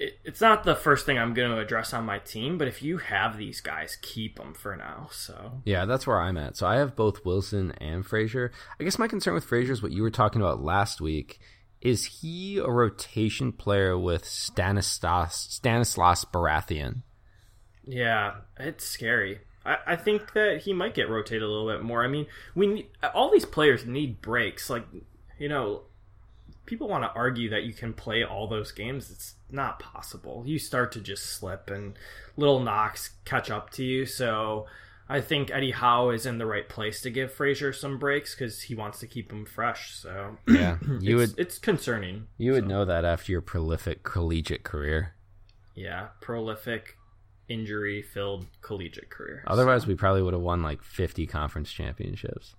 [0.00, 2.82] it, it's not the first thing I'm going to address on my team, but if
[2.82, 5.08] you have these guys, keep them for now.
[5.12, 6.56] So yeah, that's where I'm at.
[6.56, 8.50] So I have both Wilson and Fraser.
[8.80, 11.38] I guess my concern with Fraser is what you were talking about last week.
[11.82, 17.02] Is he a rotation player with Stanislas Stanislas Baratheon?
[17.86, 19.40] Yeah, it's scary.
[19.66, 22.02] I, I think that he might get rotated a little bit more.
[22.02, 24.70] I mean, we need, all these players need breaks.
[24.70, 24.86] Like
[25.38, 25.82] you know,
[26.66, 29.10] people want to argue that you can play all those games.
[29.10, 30.42] It's not possible.
[30.46, 31.98] You start to just slip, and
[32.36, 34.06] little knocks catch up to you.
[34.06, 34.66] So
[35.08, 38.62] I think Eddie Howe is in the right place to give Fraser some breaks because
[38.62, 39.94] he wants to keep him fresh.
[39.94, 41.40] So yeah, you it's, would.
[41.40, 42.28] It's concerning.
[42.38, 42.68] You would so.
[42.68, 45.14] know that after your prolific collegiate career.
[45.74, 46.96] Yeah, prolific,
[47.48, 49.42] injury-filled collegiate career.
[49.48, 49.88] Otherwise, so.
[49.88, 52.54] we probably would have won like fifty conference championships.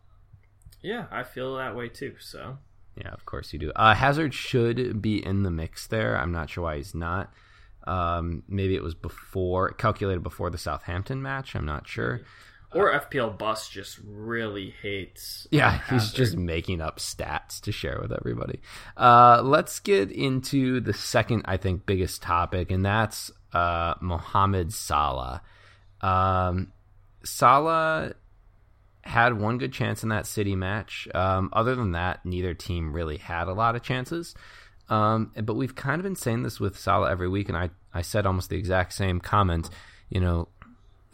[0.81, 2.15] Yeah, I feel that way too.
[2.19, 2.57] So
[2.95, 3.71] yeah, of course you do.
[3.75, 6.17] Uh, Hazard should be in the mix there.
[6.17, 7.33] I'm not sure why he's not.
[7.87, 11.55] Um, maybe it was before calculated before the Southampton match.
[11.55, 12.21] I'm not sure.
[12.73, 15.45] Or FPL Bus just really hates.
[15.51, 18.61] Yeah, he's just making up stats to share with everybody.
[18.95, 25.41] Uh, let's get into the second, I think, biggest topic, and that's uh, Mohamed Salah.
[25.99, 26.71] Um,
[27.25, 28.13] Salah
[29.03, 31.07] had one good chance in that City match.
[31.13, 34.35] Um, other than that, neither team really had a lot of chances.
[34.89, 38.01] Um, but we've kind of been saying this with Salah every week, and I, I
[38.01, 39.69] said almost the exact same comment.
[40.09, 40.49] You know,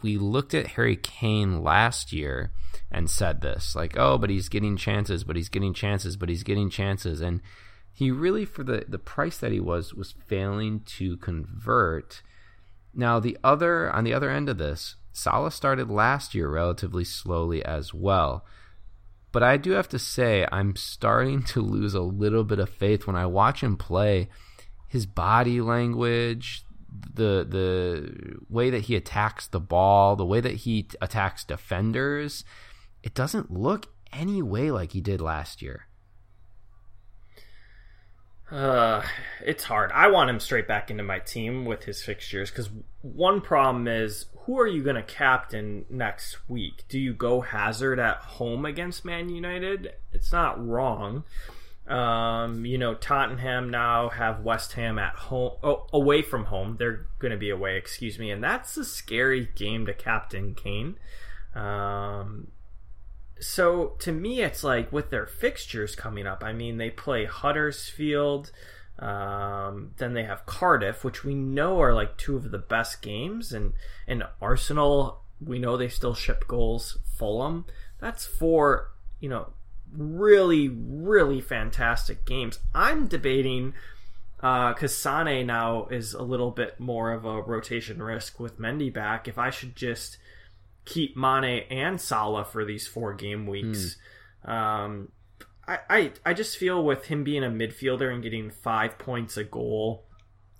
[0.02, 2.50] we looked at Harry Kane last year
[2.90, 6.42] and said this, like, oh, but he's getting chances, but he's getting chances, but he's
[6.42, 7.20] getting chances.
[7.20, 7.40] And
[7.92, 12.22] he really, for the, the price that he was, was failing to convert.
[12.94, 17.64] Now, the other on the other end of this, Salah started last year relatively slowly
[17.64, 18.44] as well.
[19.32, 23.06] But I do have to say, I'm starting to lose a little bit of faith
[23.06, 24.28] when I watch him play.
[24.88, 30.88] His body language, the the way that he attacks the ball, the way that he
[31.02, 32.44] attacks defenders,
[33.02, 35.88] it doesn't look any way like he did last year.
[38.50, 39.02] Uh,
[39.44, 39.92] it's hard.
[39.92, 42.70] I want him straight back into my team with his fixtures because
[43.02, 46.82] one problem is who are you going to captain next week?
[46.88, 49.92] Do you go Hazard at home against Man United?
[50.10, 51.24] It's not wrong.
[51.86, 56.76] Um, you know, Tottenham now have West Ham at home, oh, away from home.
[56.78, 60.96] They're going to be away, excuse me, and that's a scary game to captain Kane.
[61.54, 62.48] Um,
[63.38, 66.42] so to me, it's like with their fixtures coming up.
[66.42, 68.50] I mean, they play Huddersfield.
[68.98, 73.52] Um, then they have Cardiff, which we know are like two of the best games,
[73.52, 73.72] and
[74.06, 75.22] and Arsenal.
[75.40, 76.98] We know they still ship goals.
[77.16, 77.64] Fulham.
[78.00, 78.90] That's four.
[79.20, 79.52] You know,
[79.92, 82.58] really, really fantastic games.
[82.74, 83.74] I'm debating
[84.36, 88.92] because uh, Sane now is a little bit more of a rotation risk with Mendy
[88.92, 89.28] back.
[89.28, 90.18] If I should just
[90.84, 93.96] keep Mane and Salah for these four game weeks.
[94.44, 94.50] Mm.
[94.50, 95.08] Um,
[95.68, 99.44] I, I I just feel with him being a midfielder and getting five points a
[99.44, 100.06] goal,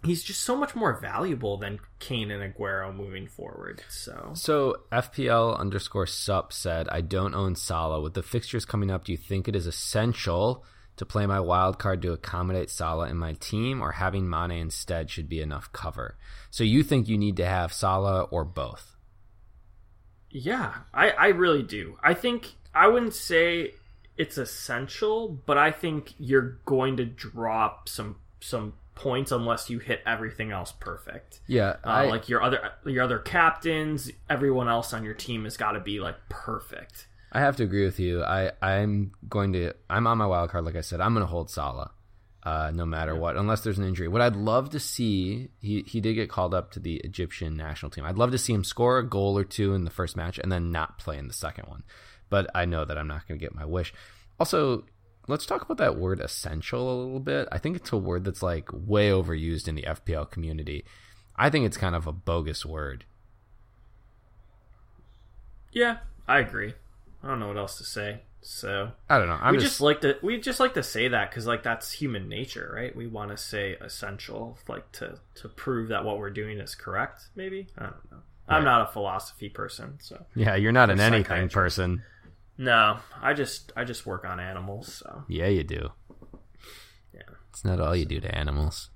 [0.04, 3.82] he's just so much more valuable than Kane and Aguero moving forward.
[3.88, 8.00] So So FPL underscore sup said, I don't own Salah.
[8.00, 10.64] With the fixtures coming up, do you think it is essential
[10.96, 15.10] to play my wild card to accommodate Salah in my team, or having Mane instead
[15.10, 16.18] should be enough cover?
[16.50, 18.96] So you think you need to have Salah or both?
[20.30, 21.96] Yeah, I, I really do.
[22.02, 23.74] I think I wouldn't say
[24.18, 30.00] it's essential, but I think you're going to drop some some points unless you hit
[30.04, 31.40] everything else perfect.
[31.46, 35.56] Yeah, uh, I, like your other your other captains, everyone else on your team has
[35.56, 37.06] got to be like perfect.
[37.30, 38.22] I have to agree with you.
[38.22, 40.64] I I'm going to I'm on my wild card.
[40.64, 41.92] Like I said, I'm going to hold Salah
[42.48, 44.08] uh, no matter what, unless there's an injury.
[44.08, 47.90] What I'd love to see, he, he did get called up to the Egyptian national
[47.90, 48.04] team.
[48.04, 50.50] I'd love to see him score a goal or two in the first match and
[50.50, 51.82] then not play in the second one.
[52.30, 53.92] But I know that I'm not going to get my wish.
[54.38, 54.84] Also,
[55.26, 57.48] let's talk about that word essential a little bit.
[57.52, 60.84] I think it's a word that's like way overused in the FPL community.
[61.36, 63.04] I think it's kind of a bogus word.
[65.72, 66.74] Yeah, I agree.
[67.22, 68.20] I don't know what else to say.
[68.40, 69.38] So I don't know.
[69.40, 71.92] I'm we just, just, like to we just like to say that because like that's
[71.92, 72.94] human nature, right?
[72.94, 77.28] We want to say essential, like to to prove that what we're doing is correct.
[77.34, 78.18] Maybe I don't know.
[78.48, 80.54] I'm not a philosophy person, so yeah.
[80.54, 82.02] You're not an anything person.
[82.58, 82.98] No.
[83.22, 85.90] I just I just work on animals, so Yeah, you do.
[87.14, 87.22] yeah.
[87.50, 88.90] It's not all you do to animals.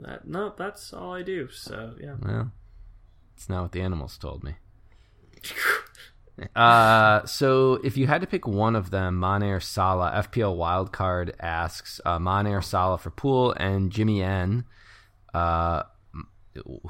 [0.00, 1.48] That no, that's all I do.
[1.50, 2.16] So yeah.
[2.20, 2.52] Well,
[3.36, 4.54] it's not what the animals told me.
[6.56, 11.32] Uh, so if you had to pick one of them, Mane or Salah, FPL wildcard
[11.38, 14.64] asks uh, Mane or Salah for pool, and Jimmy N,
[15.32, 15.84] uh,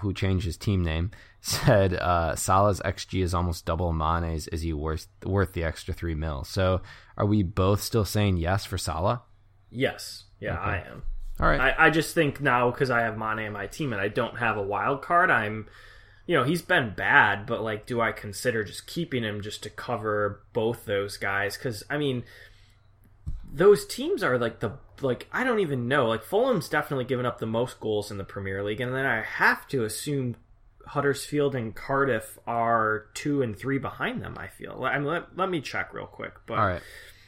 [0.00, 4.48] who changed his team name, said uh, Salah's XG is almost double Mane's.
[4.48, 6.44] Is he worth worth the extra three mil?
[6.44, 6.82] So
[7.16, 9.22] are we both still saying yes for Salah?
[9.70, 10.24] Yes.
[10.40, 10.62] Yeah, Okay.
[10.62, 11.02] I am.
[11.40, 11.60] All right.
[11.60, 14.38] I, I just think now because I have Mane in my team and I don't
[14.38, 15.66] have a wild card, I'm,
[16.26, 19.70] you know, he's been bad, but like, do I consider just keeping him just to
[19.70, 21.56] cover both those guys?
[21.56, 22.24] Because I mean,
[23.54, 26.06] those teams are like the like I don't even know.
[26.06, 29.22] Like Fulham's definitely given up the most goals in the Premier League, and then I
[29.22, 30.36] have to assume
[30.88, 34.36] Huddersfield and Cardiff are two and three behind them.
[34.38, 34.84] I feel.
[34.84, 36.34] I mean, let, let me check real quick.
[36.46, 36.82] But All right.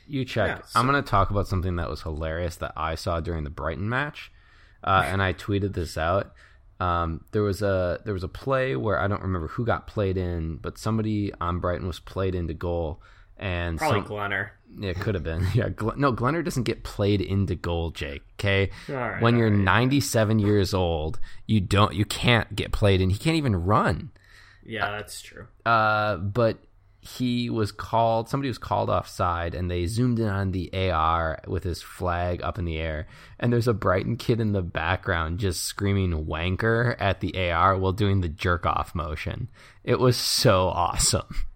[0.08, 0.48] You check.
[0.48, 3.44] Yeah, so- I'm going to talk about something that was hilarious that I saw during
[3.44, 4.30] the Brighton match,
[4.84, 6.32] uh, and I tweeted this out.
[6.78, 10.18] Um, there was a there was a play where I don't remember who got played
[10.18, 13.00] in, but somebody on Brighton was played into goal,
[13.38, 14.50] and probably some, Glenner.
[14.82, 15.46] It could have been.
[15.54, 18.22] Yeah, Gl- no, Glenner doesn't get played into goal, Jake.
[18.38, 19.58] Okay, right, when you're right.
[19.58, 23.10] 97 years old, you don't you can't get played in.
[23.10, 24.10] He can't even run.
[24.64, 25.46] Yeah, that's true.
[25.64, 26.58] Uh, but
[27.00, 28.28] he was called.
[28.28, 32.58] Somebody was called offside, and they zoomed in on the AR with his flag up
[32.58, 33.06] in the air.
[33.38, 37.92] And there's a Brighton kid in the background just screaming "wanker" at the AR while
[37.92, 39.48] doing the jerk off motion.
[39.84, 41.28] It was so awesome.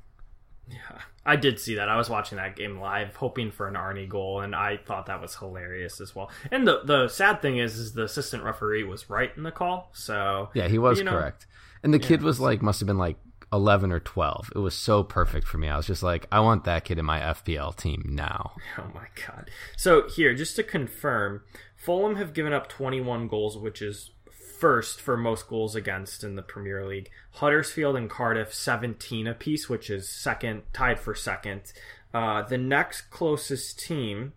[1.25, 1.89] I did see that.
[1.89, 5.21] I was watching that game live, hoping for an Arnie goal, and I thought that
[5.21, 6.31] was hilarious as well.
[6.51, 9.91] And the the sad thing is, is the assistant referee was right in the call.
[9.93, 11.47] So Yeah, he was You know- correct.
[11.83, 13.17] And the kid was like, must have been like
[13.53, 14.53] 11 or 12.
[14.55, 15.69] It was so perfect for me.
[15.69, 18.53] I was just like, I want that kid in my FPL team now.
[18.79, 19.51] Oh my god.
[19.77, 21.43] So here, just to confirm,
[21.77, 24.11] Fulham have given up 21 goals, which is
[24.61, 27.11] first for most goals against in the Premier League.
[27.33, 31.73] Huddersfield and Cardiff 17 apiece, which is second, tied for second.
[32.13, 34.35] Uh, the next closest team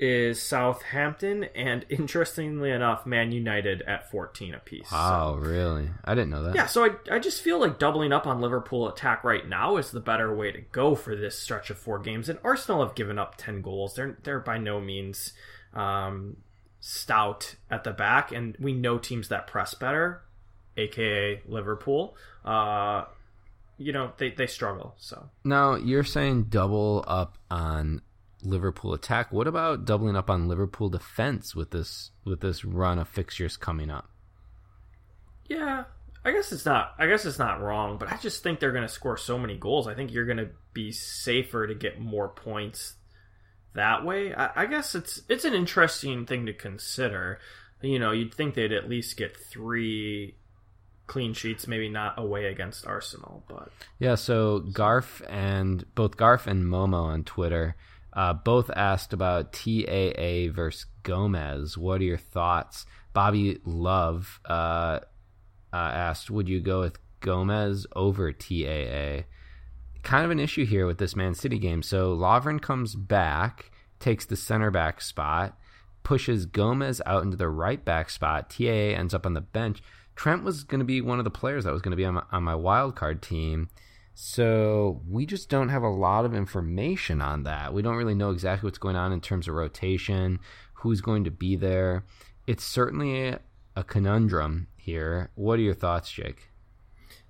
[0.00, 4.88] is Southampton, and interestingly enough, Man United at 14 apiece.
[4.88, 5.90] So- Wow, really?
[6.04, 6.54] I didn't know that.
[6.54, 9.90] yeah, so I, I just feel like doubling up on Liverpool attack right now is
[9.90, 12.28] the better way to go for this stretch of four games.
[12.28, 13.94] And Arsenal have given up ten goals.
[13.96, 15.32] They're they're by no means
[15.74, 16.36] um,
[16.90, 20.22] stout at the back, and we know teams that press better,
[20.78, 22.16] aka Liverpool.
[22.46, 23.04] Uh,
[23.76, 24.94] you know they they struggle.
[24.96, 28.00] So Now, you're saying double up on
[28.42, 29.30] Liverpool attack.
[29.32, 33.90] What about doubling up on Liverpool defense with this with this run of fixtures coming
[33.90, 34.08] up?
[35.46, 35.84] yeah,
[36.24, 36.94] I guess it's not.
[36.98, 39.56] I guess it's not wrong, but I just think they're going to score so many
[39.56, 39.86] goals.
[39.86, 42.94] I think you're going to be safer to get more points
[43.74, 44.34] that way.
[44.34, 47.38] I, I guess it's it's an interesting thing to consider.
[47.80, 50.34] You know, you'd think they'd at least get three
[51.06, 56.64] clean sheets, maybe not away against Arsenal, but Yeah, so Garf and both Garf and
[56.64, 57.76] Momo on Twitter
[58.12, 61.78] uh, both asked about TAA versus Gomez.
[61.78, 62.86] What are your thoughts?
[63.12, 65.00] Bobby Love uh,
[65.72, 69.24] uh, asked, "Would you go with Gomez over TAA?"
[70.02, 71.82] Kind of an issue here with this Man City game.
[71.82, 75.58] So Lovren comes back, takes the center back spot,
[76.02, 78.50] pushes Gomez out into the right back spot.
[78.50, 79.82] TAA ends up on the bench.
[80.16, 82.14] Trent was going to be one of the players that was going to be on
[82.14, 83.68] my, on my wild card team.
[84.14, 87.72] So we just don't have a lot of information on that.
[87.72, 90.40] We don't really know exactly what's going on in terms of rotation,
[90.72, 92.04] who's going to be there.
[92.44, 93.40] It's certainly a,
[93.76, 95.30] a conundrum here.
[95.36, 96.48] What are your thoughts, Jake?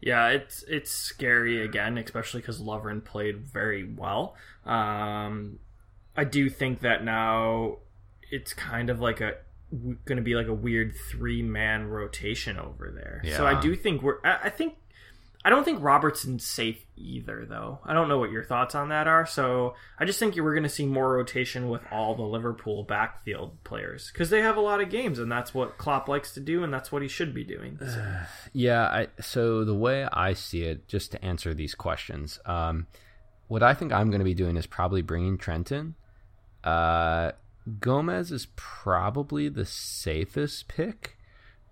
[0.01, 4.37] Yeah, it's it's scary again, especially because Lovren played very well.
[4.65, 5.59] Um,
[6.17, 7.79] I do think that now
[8.31, 9.35] it's kind of like a
[9.73, 13.23] going to be like a weird three man rotation over there.
[13.37, 14.19] So I do think we're.
[14.25, 14.75] I think
[15.49, 17.79] I don't think Robertson's safe either, though.
[17.83, 19.25] I don't know what your thoughts on that are.
[19.25, 23.65] So I just think we're going to see more rotation with all the Liverpool backfield
[23.65, 26.63] players because they have a lot of games, and that's what Klopp likes to do,
[26.63, 27.79] and that's what he should be doing.
[27.81, 28.17] So.
[28.53, 32.87] Yeah, I, so the way I see it, just to answer these questions, um,
[33.47, 35.95] what I think I'm going to be doing is probably bringing Trenton.
[36.63, 37.33] Uh,
[37.81, 41.17] Gomez is probably the safest pick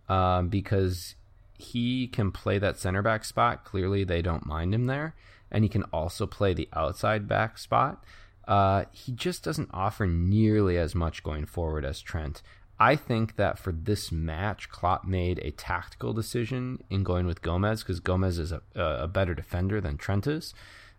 [0.09, 1.16] um, because
[1.59, 3.65] he can play that center back spot.
[3.65, 5.15] Clearly, they don't mind him there,
[5.51, 8.03] and he can also play the outside back spot.
[8.47, 12.43] Uh, he just doesn't offer nearly as much going forward as Trent.
[12.79, 17.83] I think that for this match, Klopp made a tactical decision in going with Gomez
[17.83, 20.53] because Gomez is a, a, better defender than Trent is.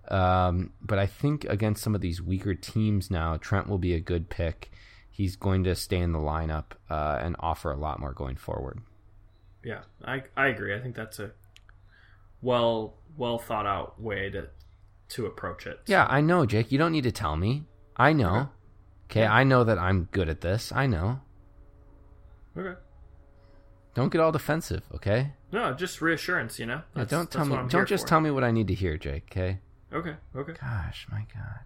[0.07, 3.99] Um, but I think against some of these weaker teams now, Trent will be a
[3.99, 4.71] good pick.
[5.09, 8.81] He's going to stay in the lineup uh, and offer a lot more going forward.
[9.67, 10.73] Yeah, I I agree.
[10.73, 11.31] I think that's a
[12.41, 14.47] well well thought out way to
[15.09, 15.81] to approach it.
[15.87, 16.71] Yeah, I know, Jake.
[16.71, 17.65] You don't need to tell me.
[17.97, 18.29] I know.
[18.29, 18.47] Okay,
[19.09, 19.33] okay yeah.
[19.33, 20.71] I know that I'm good at this.
[20.71, 21.19] I know.
[22.57, 22.79] Okay.
[23.93, 25.33] Don't get all defensive, okay?
[25.51, 26.83] No, just reassurance, you know.
[26.95, 27.57] Yeah, don't tell me.
[27.67, 28.09] Don't just for.
[28.09, 29.25] tell me what I need to hear, Jake.
[29.29, 29.59] Okay.
[29.91, 30.15] Okay.
[30.33, 30.53] Okay.
[30.61, 31.59] Gosh, my God.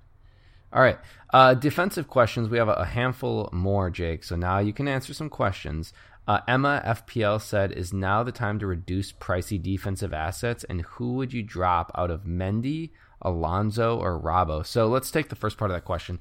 [0.73, 0.97] All right.
[1.31, 2.49] Uh, defensive questions.
[2.49, 4.23] We have a, a, handful more, Jake.
[4.23, 5.93] So now you can answer some questions.
[6.27, 10.63] Uh, Emma FPL said, "Is now the time to reduce pricey defensive assets?
[10.65, 15.35] And who would you drop out of Mendy, Alonso, or Robbo?" So let's take the
[15.35, 16.19] first part of that question.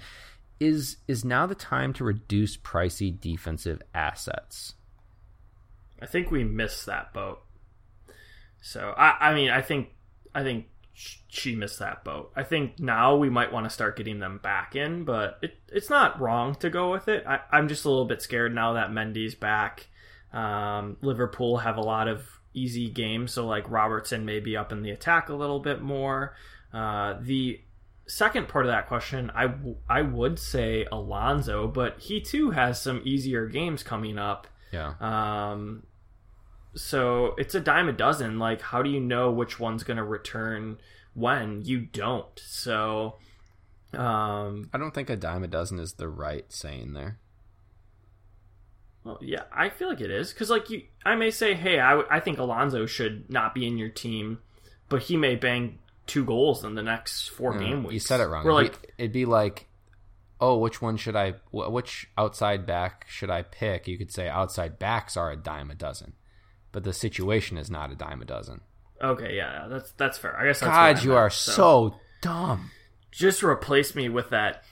[0.59, 4.75] Is is now the time to reduce pricey defensive assets?
[6.01, 7.43] I think we missed that boat.
[8.63, 9.91] So I, I mean, I think
[10.35, 10.67] I think
[11.29, 12.33] she missed that boat.
[12.35, 15.89] I think now we might want to start getting them back in, but it, it's
[15.89, 17.25] not wrong to go with it.
[17.27, 19.87] I, am just a little bit scared now that Mendy's back.
[20.33, 24.83] Um, Liverpool have a lot of easy games, so like Robertson may be up in
[24.83, 26.35] the attack a little bit more.
[26.73, 27.61] Uh, the
[28.07, 29.55] second part of that question, I,
[29.89, 34.49] I would say Alonso, but he too has some easier games coming up.
[34.73, 34.95] Yeah.
[35.01, 35.85] Um,
[36.74, 38.38] so it's a dime a dozen.
[38.38, 40.78] Like, how do you know which one's going to return
[41.14, 41.64] when?
[41.64, 42.38] You don't.
[42.38, 43.16] So,
[43.92, 47.18] um, I don't think a dime a dozen is the right saying there.
[49.04, 52.02] Well, yeah, I feel like it is because, like, you, I may say, hey, I,
[52.11, 54.40] I think Alonso should not be in your team,
[54.88, 57.94] but he may bang two goals in the next four yeah, game weeks.
[57.94, 58.44] You said it wrong.
[58.44, 59.68] We're like, it'd be, it'd be like,
[60.38, 61.35] oh, which one should I?
[61.50, 63.88] Which outside back should I pick?
[63.88, 66.12] You could say outside backs are a dime a dozen
[66.72, 68.61] but the situation is not a dime a dozen.
[69.02, 70.38] Okay, yeah, that's that's fair.
[70.38, 70.61] I guess.
[70.61, 71.52] God, you are so.
[71.52, 72.70] so dumb.
[73.11, 74.62] Just replace me with that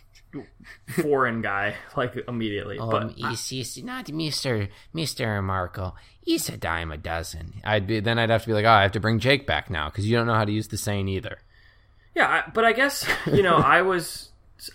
[1.00, 2.78] foreign guy like immediately.
[2.78, 5.94] Oh, but he's, he's not Mister Mister Marco.
[6.20, 7.60] He's a dime a dozen.
[7.64, 9.70] I'd be then I'd have to be like, oh, I have to bring Jake back
[9.70, 11.38] now because you don't know how to use the saying either.
[12.14, 14.30] Yeah, I, but I guess you know I was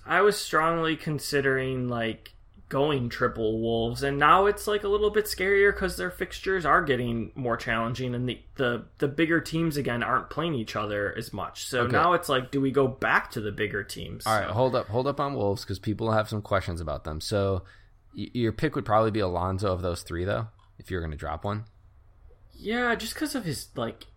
[0.05, 2.32] I was strongly considering like
[2.73, 6.81] going triple wolves and now it's like a little bit scarier because their fixtures are
[6.81, 11.31] getting more challenging and the, the the bigger teams again aren't playing each other as
[11.31, 11.91] much so okay.
[11.91, 14.53] now it's like do we go back to the bigger teams all right so.
[14.53, 17.61] hold up hold up on wolves because people have some questions about them so
[18.17, 20.47] y- your pick would probably be alonso of those three though
[20.79, 21.65] if you're going to drop one
[22.55, 24.07] yeah just because of his like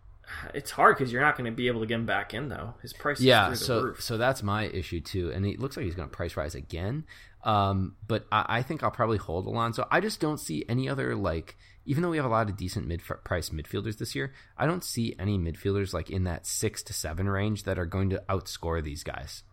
[0.54, 2.74] it's hard because you're not going to be able to get him back in though.
[2.82, 3.54] His price, yeah.
[3.54, 4.02] so roof.
[4.02, 7.04] so that's my issue too, and it looks like he's going to price rise again.
[7.46, 9.86] Um, but I, I, think I'll probably hold Alonso.
[9.88, 11.56] I just don't see any other like.
[11.84, 14.82] Even though we have a lot of decent mid price midfielders this year, I don't
[14.82, 18.82] see any midfielders like in that six to seven range that are going to outscore
[18.82, 19.44] these guys.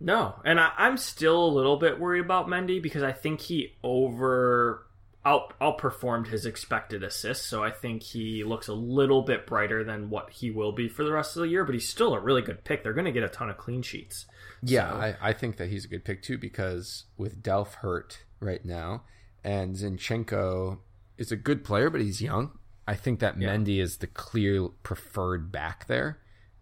[0.00, 3.76] No, and I, I'm still a little bit worried about Mendy because I think he
[3.82, 4.86] over
[5.26, 10.08] out outperformed his expected assists, so I think he looks a little bit brighter than
[10.08, 11.66] what he will be for the rest of the year.
[11.66, 12.82] But he's still a really good pick.
[12.82, 14.24] They're going to get a ton of clean sheets.
[14.62, 14.96] Yeah, so.
[14.96, 19.02] I, I think that he's a good pick too because with Delph hurt right now,
[19.44, 20.78] and Zinchenko
[21.16, 22.58] is a good player, but he's young.
[22.86, 23.48] I think that yeah.
[23.48, 26.18] Mendy is the clear preferred back there.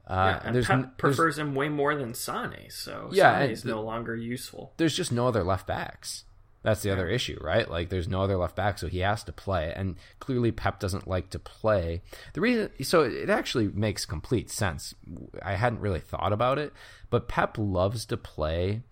[0.06, 3.82] Uh, yeah, and Pep prefers him way more than Sane, so yeah, Sane is no
[3.82, 4.72] longer useful.
[4.76, 6.24] There's just no other left backs.
[6.66, 7.70] That's the other issue, right?
[7.70, 9.72] Like there's no other left back, so he has to play.
[9.76, 12.02] And clearly Pep doesn't like to play.
[12.32, 14.92] The reason so it actually makes complete sense.
[15.40, 16.72] I hadn't really thought about it,
[17.08, 18.82] but Pep loves to play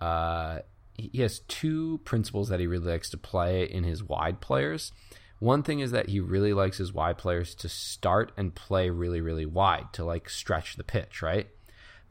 [0.00, 0.58] uh,
[0.98, 4.90] he has two principles that he really likes to play in his wide players.
[5.38, 9.20] One thing is that he really likes his wide players to start and play really,
[9.20, 11.48] really wide to like stretch the pitch, right?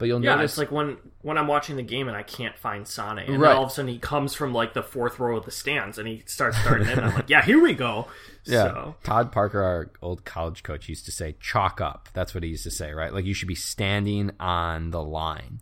[0.02, 2.58] But you'll yeah, notice it's like when when I'm watching the game and I can't
[2.58, 3.54] find Sane, and right.
[3.54, 6.08] all of a sudden he comes from like the fourth row of the stands and
[6.08, 6.98] he starts starting in.
[6.98, 8.08] I'm like, yeah, here we go.
[8.42, 8.64] Yeah.
[8.64, 8.96] So.
[9.04, 12.64] Todd Parker, our old college coach, used to say, "Chalk up." That's what he used
[12.64, 13.14] to say, right?
[13.14, 15.60] Like you should be standing on the line.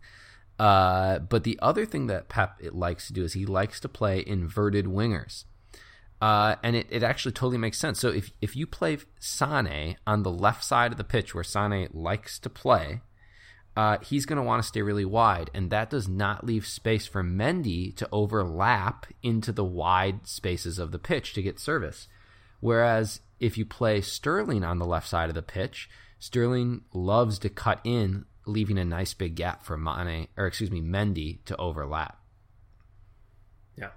[0.58, 4.24] Uh, but the other thing that Pep likes to do is he likes to play
[4.26, 5.44] inverted wingers.
[6.22, 8.00] Uh, and it, it actually totally makes sense.
[8.00, 11.90] So if if you play Sane on the left side of the pitch where Sane
[11.92, 13.02] likes to play,
[13.76, 17.06] uh, he's going to want to stay really wide, and that does not leave space
[17.06, 22.08] for Mendy to overlap into the wide spaces of the pitch to get service.
[22.60, 27.48] Whereas if you play Sterling on the left side of the pitch, Sterling loves to
[27.48, 32.18] cut in leaving a nice big gap for Mane or excuse me Mendy to overlap.
[33.76, 33.90] Yeah,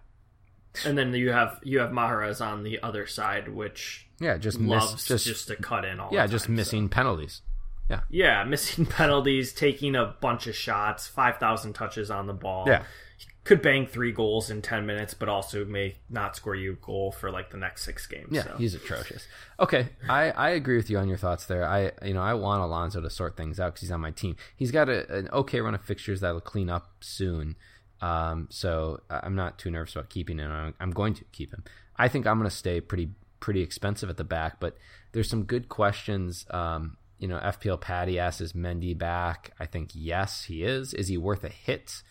[0.86, 4.94] and then you have you have Mahrez on the other side, which yeah, just loves
[4.94, 6.10] miss, just, just to cut in all.
[6.12, 6.90] yeah, the just missing so.
[6.90, 7.42] penalties.
[7.90, 12.66] Yeah, Yeah, missing penalties, taking a bunch of shots, five thousand touches on the ball.
[12.68, 12.84] yeah,
[13.18, 16.76] He could bang three goals in 10 minutes but also may not score you a
[16.76, 18.44] goal for like the next six games yeah.
[18.44, 18.56] so.
[18.58, 19.28] He's atrocious.
[19.60, 21.66] Okay, I, I agree with you on your thoughts there.
[21.66, 24.36] I you know I want Alonso to sort things out because he's on my team.
[24.56, 27.56] He's got a, an okay run of fixtures that'll clean up soon.
[28.02, 30.52] Um, so I'm not too nervous about keeping him.
[30.52, 31.64] I'm, I'm going to keep him.
[31.96, 34.78] I think I'm going to stay pretty pretty expensive at the back, but
[35.14, 36.46] there's some good questions.
[36.52, 39.52] Um, you know, FPL Patty asks, is Mendy back?
[39.60, 40.94] I think yes, he is.
[40.94, 42.02] Is he worth a hit?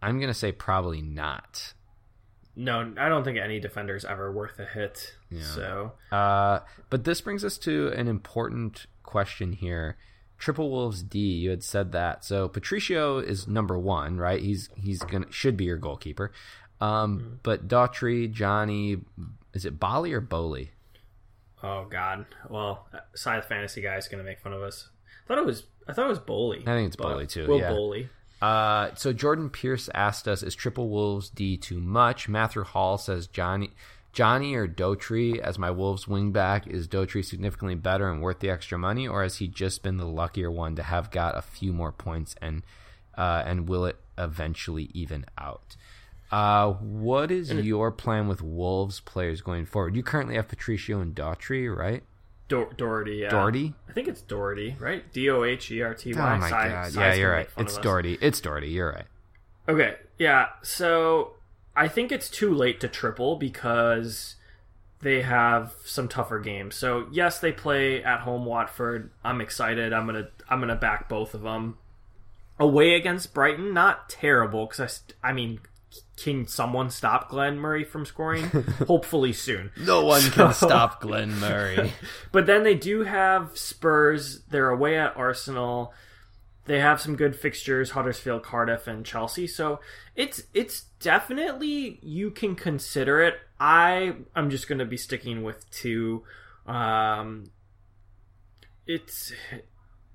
[0.00, 1.74] I'm going to say probably not.
[2.56, 5.42] no i don't think any defender is ever worth a hit Yeah.
[5.42, 6.60] so Uh,
[6.90, 9.96] but this brings us to an important question here.
[10.38, 12.24] Triple Wolves D, you had said that.
[12.24, 14.42] So Patricio is number one, right?
[14.42, 16.32] He's he's gonna should be your goalkeeper.
[16.80, 18.96] Um, but Daughtry, Johnny,
[19.54, 20.72] is it Bali or Boli?
[21.62, 24.88] Oh god well side fantasy guy is gonna make fun of us
[25.24, 26.62] i thought it was i thought it was Boly.
[26.62, 27.70] I think it's but too, Will yeah.
[27.70, 28.08] Bowley.
[28.42, 33.28] Uh, so Jordan Pierce asked us, "Is Triple Wolves D too much?" Matthew Hall says,
[33.28, 33.70] "Johnny,
[34.12, 38.76] Johnny or Dotry as my Wolves wingback is Dotry significantly better and worth the extra
[38.76, 41.92] money, or has he just been the luckier one to have got a few more
[41.92, 42.64] points and
[43.16, 45.76] uh, and will it eventually even out?"
[46.32, 49.94] Uh, what is your plan with Wolves players going forward?
[49.94, 52.02] You currently have Patricio and Daughtry, right?
[52.48, 53.28] Dor- Doherty, yeah.
[53.28, 53.74] Doherty?
[53.88, 55.10] I think it's Doherty, right?
[55.12, 56.34] D O H E R T Y.
[56.34, 56.94] Oh my god!
[56.94, 57.48] Yeah, you're right.
[57.58, 57.76] It's.
[57.78, 58.18] Doherty.
[58.20, 58.68] It's Doherty.
[58.68, 59.06] You're right.
[59.68, 60.46] Okay, yeah.
[60.62, 61.34] So
[61.76, 64.36] I think it's too late to triple because
[65.00, 66.74] they have some tougher games.
[66.74, 69.10] So yes, they play at home Watford.
[69.22, 69.92] I'm excited.
[69.92, 71.76] I'm gonna I'm gonna back both of them.
[72.58, 75.60] Away against Brighton, not terrible because I I mean,
[76.22, 78.44] can someone stop Glenn Murray from scoring?
[78.86, 79.72] Hopefully soon.
[79.76, 81.92] No one can stop Glenn Murray.
[82.32, 84.40] But then they do have Spurs.
[84.50, 85.92] They're away at Arsenal.
[86.64, 89.46] They have some good fixtures: Huddersfield, Cardiff, and Chelsea.
[89.46, 89.80] So
[90.16, 93.34] it's it's definitely you can consider it.
[93.60, 96.22] I I'm just going to be sticking with two.
[96.66, 97.50] Um,
[98.86, 99.32] it's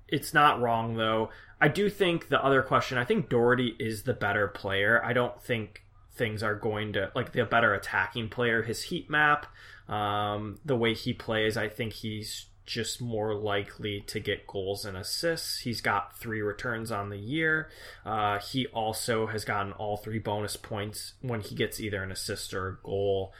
[0.08, 1.30] it's not wrong though.
[1.60, 2.98] I do think the other question.
[2.98, 5.04] I think Doherty is the better player.
[5.04, 5.82] I don't think
[6.18, 8.62] things are going to like the better attacking player.
[8.62, 9.46] His heat map,
[9.88, 14.94] um, the way he plays, I think he's just more likely to get goals and
[14.94, 15.60] assists.
[15.60, 17.70] He's got three returns on the year.
[18.04, 22.52] Uh, he also has gotten all three bonus points when he gets either an assist
[22.52, 23.32] or a goal.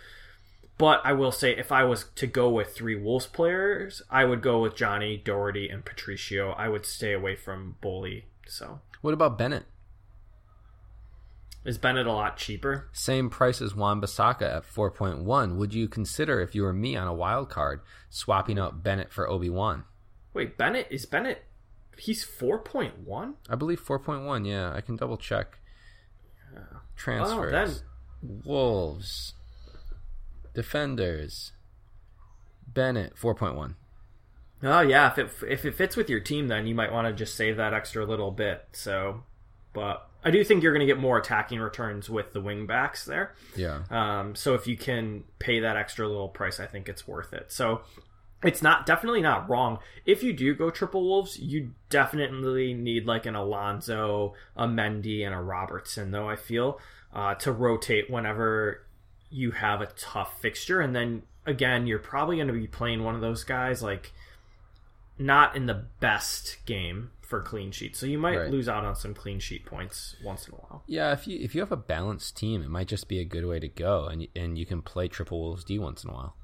[0.78, 4.40] But I will say, if I was to go with three Wolves players, I would
[4.40, 6.52] go with Johnny, Doherty, and Patricio.
[6.52, 8.22] I would stay away from Boly.
[8.46, 9.66] So What about Bennett?
[11.68, 12.88] Is Bennett a lot cheaper?
[12.94, 15.56] Same price as Wan-Bissaka at 4.1.
[15.56, 19.28] Would you consider, if you were me on a wild card, swapping out Bennett for
[19.28, 19.84] Obi Wan?
[20.32, 21.44] Wait, Bennett is Bennett?
[21.98, 23.34] He's four point one.
[23.50, 24.46] I believe 4.1.
[24.46, 25.58] Yeah, I can double check.
[26.96, 27.52] Transfers.
[27.52, 29.34] then- Wolves.
[30.54, 31.52] Defenders.
[32.66, 33.74] Bennett 4.1.
[34.62, 37.12] Oh yeah, if it if it fits with your team, then you might want to
[37.12, 38.64] just save that extra little bit.
[38.72, 39.24] So,
[39.74, 43.04] but I do think you're going to get more attacking returns with the wing backs
[43.04, 43.34] there.
[43.56, 43.82] Yeah.
[43.90, 47.52] Um, so if you can pay that extra little price, I think it's worth it.
[47.52, 47.82] So
[48.42, 49.78] it's not definitely not wrong.
[50.04, 55.34] If you do go triple wolves, you definitely need like an Alonso, a Mendy, and
[55.34, 56.10] a Robertson.
[56.10, 56.80] Though I feel
[57.12, 58.84] uh, to rotate whenever
[59.30, 63.14] you have a tough fixture, and then again, you're probably going to be playing one
[63.14, 64.12] of those guys like
[65.18, 67.94] not in the best game for clean sheet.
[67.94, 68.50] So you might Right.
[68.50, 70.82] lose out on some clean sheet points once in a while.
[70.86, 73.44] Yeah, if you if you have a balanced team, it might just be a good
[73.44, 76.36] way to go, and and you can play triple wolves D once in a while.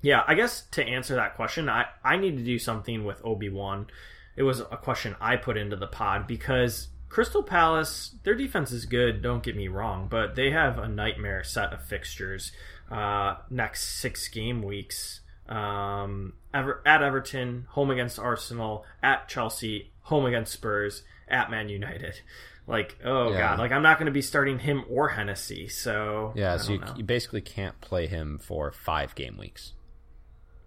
[0.00, 3.48] Yeah, I guess to answer that question, I, I need to do something with Obi
[3.50, 3.86] Wan.
[4.34, 8.86] It was a question I put into the pod because Crystal Palace, their defense is
[8.86, 12.50] good, don't get me wrong, but they have a nightmare set of fixtures
[12.90, 15.20] uh, next six game weeks.
[15.48, 22.20] Um, Ever- at Everton, home against Arsenal, at Chelsea, home against Spurs, at Man United.
[22.66, 23.38] Like, oh Yeah.
[23.38, 25.68] god, like I'm not going to be starting him or Hennessy.
[25.68, 29.72] So Yeah, so you, you basically can't play him for five game weeks.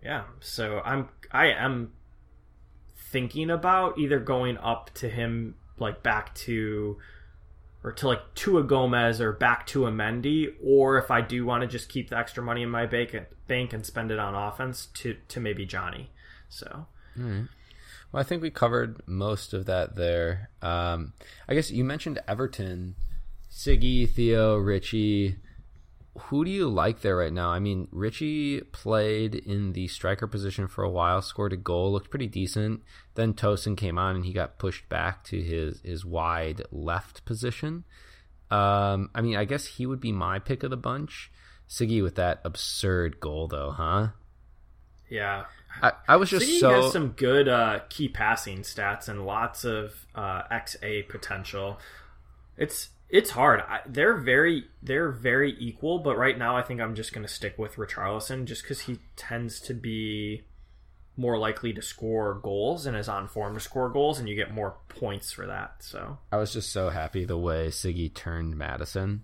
[0.04, 1.94] Yeah, so I'm I am
[3.12, 6.98] thinking about either going up to him like back to
[7.84, 11.46] or to like to a Gomez or back to a Mendy, or if I do
[11.46, 13.16] want to just keep the extra money in my bank
[13.48, 16.12] bank and spend it on offense to to maybe Johnny.
[16.50, 17.48] So Well,
[18.16, 20.50] Well, I think we covered most of that there.
[20.62, 21.12] Um,
[21.50, 22.96] I guess you mentioned Everton,
[23.52, 25.36] Siggy, Theo, Richie.
[26.18, 27.50] Who do you like there right now?
[27.50, 32.10] I mean, Richie played in the striker position for a while, scored a goal, looked
[32.10, 32.84] pretty decent.
[33.16, 37.84] Then Tosun came on and he got pushed back to his his wide left position.
[38.50, 41.34] Um, I mean, I guess he would be my pick of the bunch.
[41.68, 44.08] Siggy with that absurd goal, though, huh?
[45.10, 45.44] Yeah,
[45.82, 49.64] I, I was just Siggy so has some good uh, key passing stats and lots
[49.64, 51.80] of uh, XA potential.
[52.58, 53.62] It's it's hard.
[53.62, 57.32] I, they're very they're very equal, but right now I think I'm just going to
[57.32, 60.44] stick with Richarlison just because he tends to be
[61.18, 64.54] more likely to score goals and is on form to score goals, and you get
[64.54, 65.76] more points for that.
[65.80, 69.24] So I was just so happy the way Siggy turned Maddison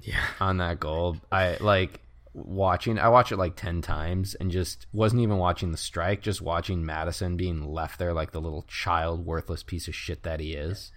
[0.00, 1.16] yeah, on that goal.
[1.30, 2.00] I like
[2.34, 6.42] watching I watched it like 10 times and just wasn't even watching the strike, just
[6.42, 10.54] watching Maddison being left there like the little child worthless piece of shit that he
[10.54, 10.92] is.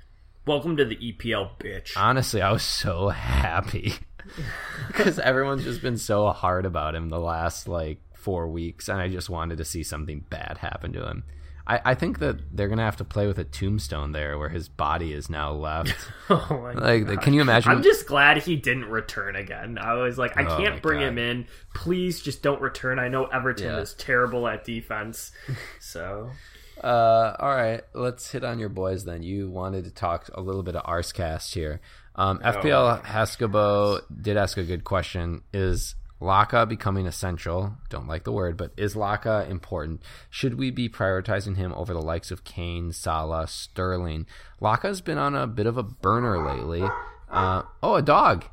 [0.45, 1.93] welcome to the EPL, bitch.
[1.95, 3.93] Honestly, I was so happy
[4.87, 9.07] because everyone's just been so hard about him the last like 4 weeks and I
[9.07, 11.23] just wanted to see something bad happen to him.
[11.67, 14.69] I, I think that they're gonna have to play with a tombstone there, where his
[14.69, 15.93] body is now left.
[16.29, 17.23] Oh my like, gosh.
[17.23, 17.71] can you imagine?
[17.71, 19.77] I'm just glad he didn't return again.
[19.77, 21.07] I was like, I Oh can't bring God.
[21.07, 21.47] him in.
[21.73, 22.99] Please just don't return.
[22.99, 23.79] I know Everton Yeah.
[23.79, 25.31] is terrible at defense.
[25.79, 26.31] So
[26.83, 29.23] Uh, all right, let's hit on your boys then.
[29.23, 31.81] You wanted to talk a little bit of Arscast here.
[32.15, 35.41] Um, FPL Haskabo did ask a good question.
[35.53, 37.73] Is Laka becoming essential?
[37.89, 40.01] Don't like the word, but is Laka important?
[40.29, 44.25] Should we be prioritizing him over the likes of Kane, Salah, Sterling?
[44.59, 46.83] Laka's been on a bit of a burner lately.
[47.29, 48.45] Uh, oh, a dog.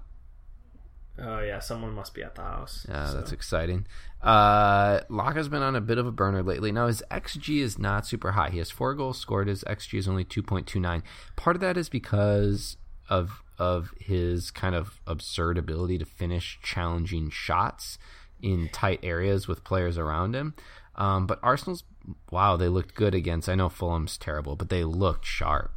[1.18, 2.84] Oh yeah, someone must be at the house.
[2.88, 3.86] Yeah, So, that's exciting.
[4.20, 6.72] Uh, Laka's been on a bit of a burner lately.
[6.72, 8.50] Now his xG is not super high.
[8.50, 9.46] He has four goals scored.
[9.46, 11.04] His xG is only two point two nine.
[11.36, 12.76] Part of that is because
[13.08, 17.98] of of his kind of absurd ability to finish challenging shots
[18.42, 20.54] in tight areas with players around him.
[20.96, 21.84] Um, but Arsenal's
[22.30, 23.48] wow, they looked good against.
[23.48, 25.72] I know Fulham's terrible, but they looked sharp.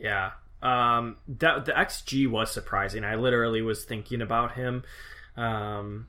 [0.00, 0.32] yeah.
[0.62, 3.02] Um, that the XG was surprising.
[3.02, 4.84] I literally was thinking about him.
[5.34, 6.08] Um,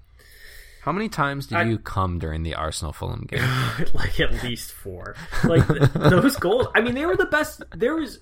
[0.81, 3.47] How many times did I- you come during the Arsenal Fulham game?
[3.93, 5.15] like at least four.
[5.45, 6.67] Like th- those goals.
[6.75, 7.63] I mean, they were the best.
[7.73, 8.19] There was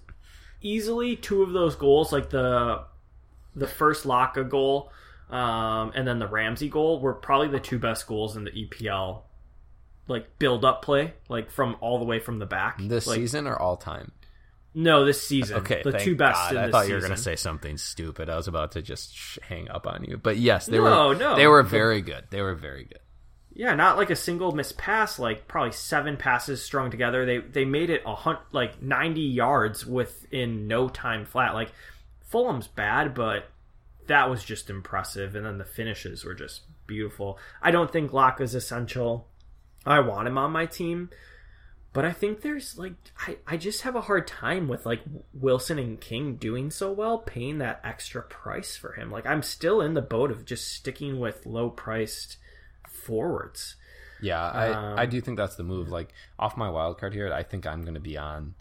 [0.61, 2.83] easily two of those goals, like the
[3.55, 4.91] the first Laka goal,
[5.29, 9.21] um, and then the Ramsey goal, were probably the two best goals in the EPL.
[10.07, 12.79] Like build up play, like from all the way from the back.
[12.81, 14.11] This like, season or all time?
[14.73, 15.57] No, this season.
[15.57, 16.51] Okay, the two best.
[16.51, 16.55] God.
[16.57, 18.29] I thought you were going to say something stupid.
[18.29, 21.15] I was about to just sh- hang up on you, but yes, they No, were.
[21.15, 21.35] no.
[21.35, 22.25] they were very good.
[22.29, 22.99] They were very good.
[23.59, 25.19] Yeah, not like a single missed pass.
[25.19, 27.25] Like probably seven passes strung together.
[27.25, 31.53] They they made it a hunt like ninety yards within no time flat.
[31.53, 31.73] Like
[32.21, 33.49] Fulham's bad, but
[34.07, 35.35] that was just impressive.
[35.35, 37.37] And then the finishes were just beautiful.
[37.61, 39.27] I don't think Laka's essential.
[39.85, 41.09] I want him on my team,
[41.91, 42.93] but I think there's like
[43.27, 45.01] I, I just have a hard time with like
[45.33, 49.11] Wilson and King doing so well, paying that extra price for him.
[49.11, 52.37] Like I'm still in the boat of just sticking with low priced
[52.99, 53.75] forwards.
[54.21, 55.89] Yeah, I Um, I do think that's the move.
[55.89, 58.55] Like off my wild card here, I think I'm going to be on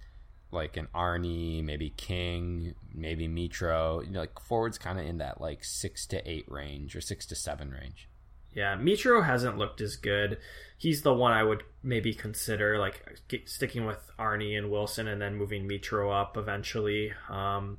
[0.51, 4.05] like an Arnie, maybe King, maybe Mitro.
[4.05, 7.27] You know, like forwards kind of in that like six to eight range or six
[7.27, 8.09] to seven range.
[8.55, 10.39] Yeah, Mitro hasn't looked as good.
[10.77, 15.21] He's the one I would maybe consider like get, sticking with Arnie and Wilson and
[15.21, 17.13] then moving Mitro up eventually.
[17.29, 17.79] Um,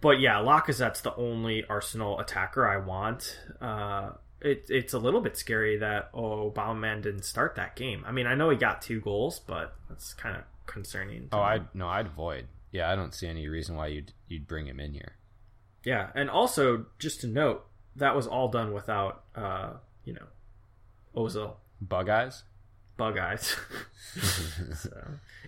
[0.00, 3.38] but yeah, Lacazette's the only Arsenal attacker I want.
[3.60, 4.10] Uh,
[4.40, 8.04] it, it's a little bit scary that oh, Bauman didn't start that game.
[8.06, 11.28] I mean, I know he got two goals, but that's kind of concerning.
[11.32, 11.40] Oh.
[11.40, 12.46] I no, I'd void.
[12.70, 15.16] Yeah, I don't see any reason why you'd you'd bring him in here.
[15.84, 17.64] Yeah, and also just to note
[17.96, 19.72] that was all done without uh,
[20.04, 20.26] you know
[21.16, 21.54] Ozil.
[21.80, 22.42] Bug eyes.
[22.96, 23.56] bug eyes.
[24.74, 24.90] so.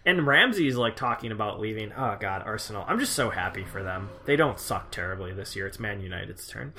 [0.06, 1.92] And Ramsey's like talking about leaving.
[1.92, 2.84] Oh God, Arsenal.
[2.88, 4.08] I'm just so happy for them.
[4.24, 5.66] They don't suck terribly this year.
[5.66, 6.72] It's Man United's turn.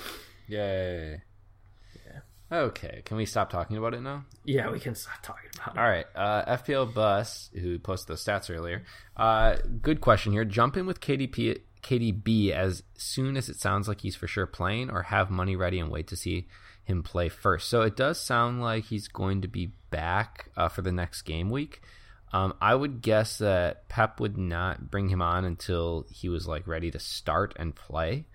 [0.48, 1.22] Yay.
[2.52, 4.26] Okay, can we stop talking about it now?
[4.44, 5.80] Yeah, we can stop talking about it.
[5.80, 8.84] All right, uh, FPL Bus, who posted those stats earlier.
[9.16, 10.44] Uh, good question here.
[10.44, 14.90] Jump in with KDP, KDB as soon as it sounds like he's for sure playing,
[14.90, 16.48] or have money ready and wait to see
[16.84, 17.70] him play first.
[17.70, 21.50] So it does sound like he's going to be back uh, for the next game
[21.50, 21.82] week.
[22.34, 26.68] Um, I would guess that Pep would not bring him on until he was like
[26.68, 28.26] ready to start and play.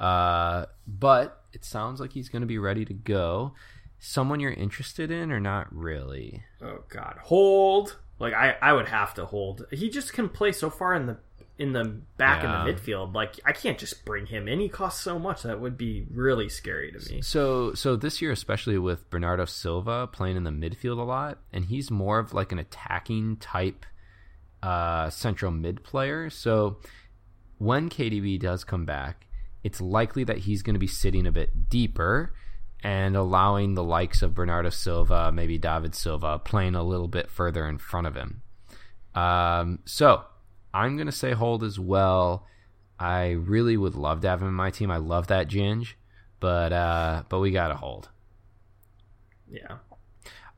[0.00, 3.52] Uh, but it sounds like he's going to be ready to go.
[3.98, 6.42] Someone you're interested in or not really?
[6.60, 9.66] Oh God, hold Like I, I would have to hold.
[9.70, 11.16] He just can play so far in the
[11.56, 11.84] in the
[12.16, 12.66] back Yeah.
[12.66, 13.14] in the midfield.
[13.14, 14.58] Like I can't just bring him in.
[14.60, 17.22] He costs so much that would be really scary to me.
[17.22, 21.64] So so this year, especially with Bernardo Silva playing in the midfield a lot, and
[21.66, 23.86] he's more of like an attacking type
[24.62, 26.28] uh, central mid player.
[26.28, 26.78] So
[27.58, 29.23] when KDB does come back,
[29.64, 32.34] it's likely that he's going to be sitting a bit deeper
[32.82, 37.66] and allowing the likes of Bernardo Silva, maybe David Silva, playing a little bit further
[37.66, 38.42] in front of him.
[39.14, 40.24] Um, so
[40.74, 42.46] I'm going to say hold as well.
[42.98, 44.90] I really would love to have him in my team.
[44.90, 45.94] I love that Ginge,
[46.40, 48.10] but uh, but we got to hold.
[49.50, 49.78] Yeah.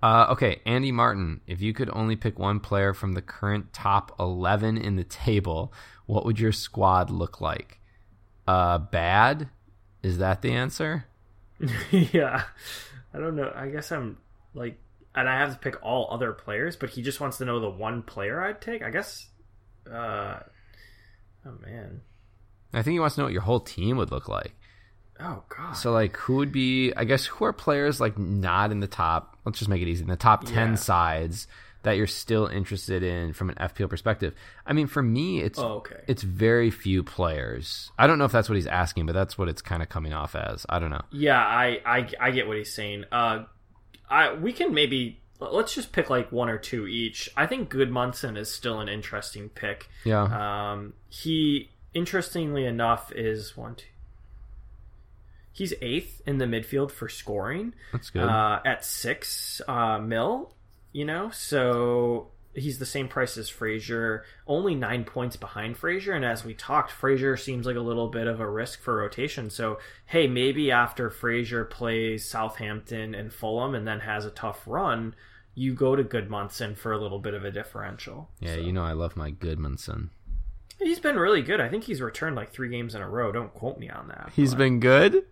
[0.02, 1.40] Uh, okay, Andy Martin.
[1.46, 5.72] If you could only pick one player from the current top 11 in the table,
[6.06, 7.80] what would your squad look like?
[8.46, 9.48] Uh, bad?
[10.02, 11.06] Is that the answer?
[11.90, 12.44] yeah.
[13.14, 13.50] I don't know.
[13.54, 14.18] I guess I'm
[14.54, 14.78] like,
[15.14, 17.70] and I have to pick all other players, but he just wants to know the
[17.70, 18.82] one player I'd take.
[18.82, 19.28] I guess.
[19.90, 20.40] Uh,
[21.46, 22.02] oh man.
[22.74, 24.52] I think he wants to know what your whole team would look like.
[25.18, 25.72] Oh god.
[25.72, 26.92] So, like, who would be?
[26.94, 29.38] I guess who are players like not in the top?
[29.46, 30.02] Let's just make it easy.
[30.02, 30.74] In the top ten Yeah.
[30.74, 31.46] sides
[31.86, 34.34] that you're still interested in from an FPL perspective.
[34.66, 36.02] I mean, for me, it's Oh, okay.
[36.06, 37.90] it's very few players.
[37.98, 40.12] I don't know if that's what he's asking, but that's what it's kind of coming
[40.12, 40.66] off as.
[40.68, 41.02] I don't know.
[41.12, 43.04] Yeah, I, I I get what he's saying.
[43.10, 43.44] Uh,
[44.10, 47.30] I we can maybe let's just pick like one or two each.
[47.36, 49.88] I think Gudmundsson is still an interesting pick.
[50.04, 50.72] Yeah.
[50.72, 53.86] Um, he interestingly enough is one two.
[55.52, 57.74] He's eighth in the midfield for scoring.
[57.92, 58.24] That's good.
[58.24, 60.52] Uh, at six uh, mil,
[60.96, 66.12] you know, so he's the same price as Fraser, only nine points behind Fraser.
[66.14, 69.50] And as we talked, Fraser seems like a little bit of a risk for rotation.
[69.50, 75.14] So hey, maybe after Fraser plays Southampton and Fulham and then has a tough run,
[75.54, 78.30] you go to Gudmundsson for a little bit of a differential.
[78.40, 80.08] yeah, So- you know I love my Gudmundsson.
[80.78, 81.60] He's been really good.
[81.60, 83.32] I think he's returned like three games in a row.
[83.32, 84.30] Don't quote me on that.
[84.34, 85.24] He's but- been good.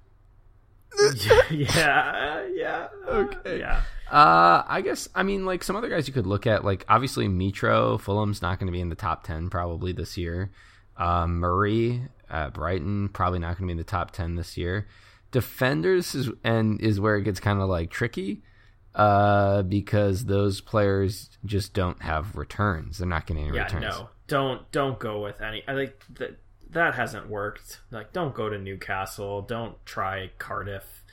[1.51, 3.59] Yeah, yeah, Okay.
[3.59, 3.82] yeah.
[4.11, 7.26] Uh, I guess I mean like some other guys you could look at like obviously
[7.26, 10.51] Mitro Fulham's not going to be in the top ten probably this year.
[10.97, 14.86] Um, Murray at Brighton probably not going to be in the top ten this year.
[15.32, 18.42] Defenders is and is where it gets kind of like tricky,
[18.95, 22.99] uh, because those players just don't have returns.
[22.99, 23.82] They're not getting any Yeah, returns.
[23.82, 25.64] no, don't don't go with any.
[25.66, 26.38] I think that
[26.74, 27.80] that hasn't worked.
[27.90, 29.42] Like, don't go to Newcastle.
[29.42, 31.04] Don't try Cardiff.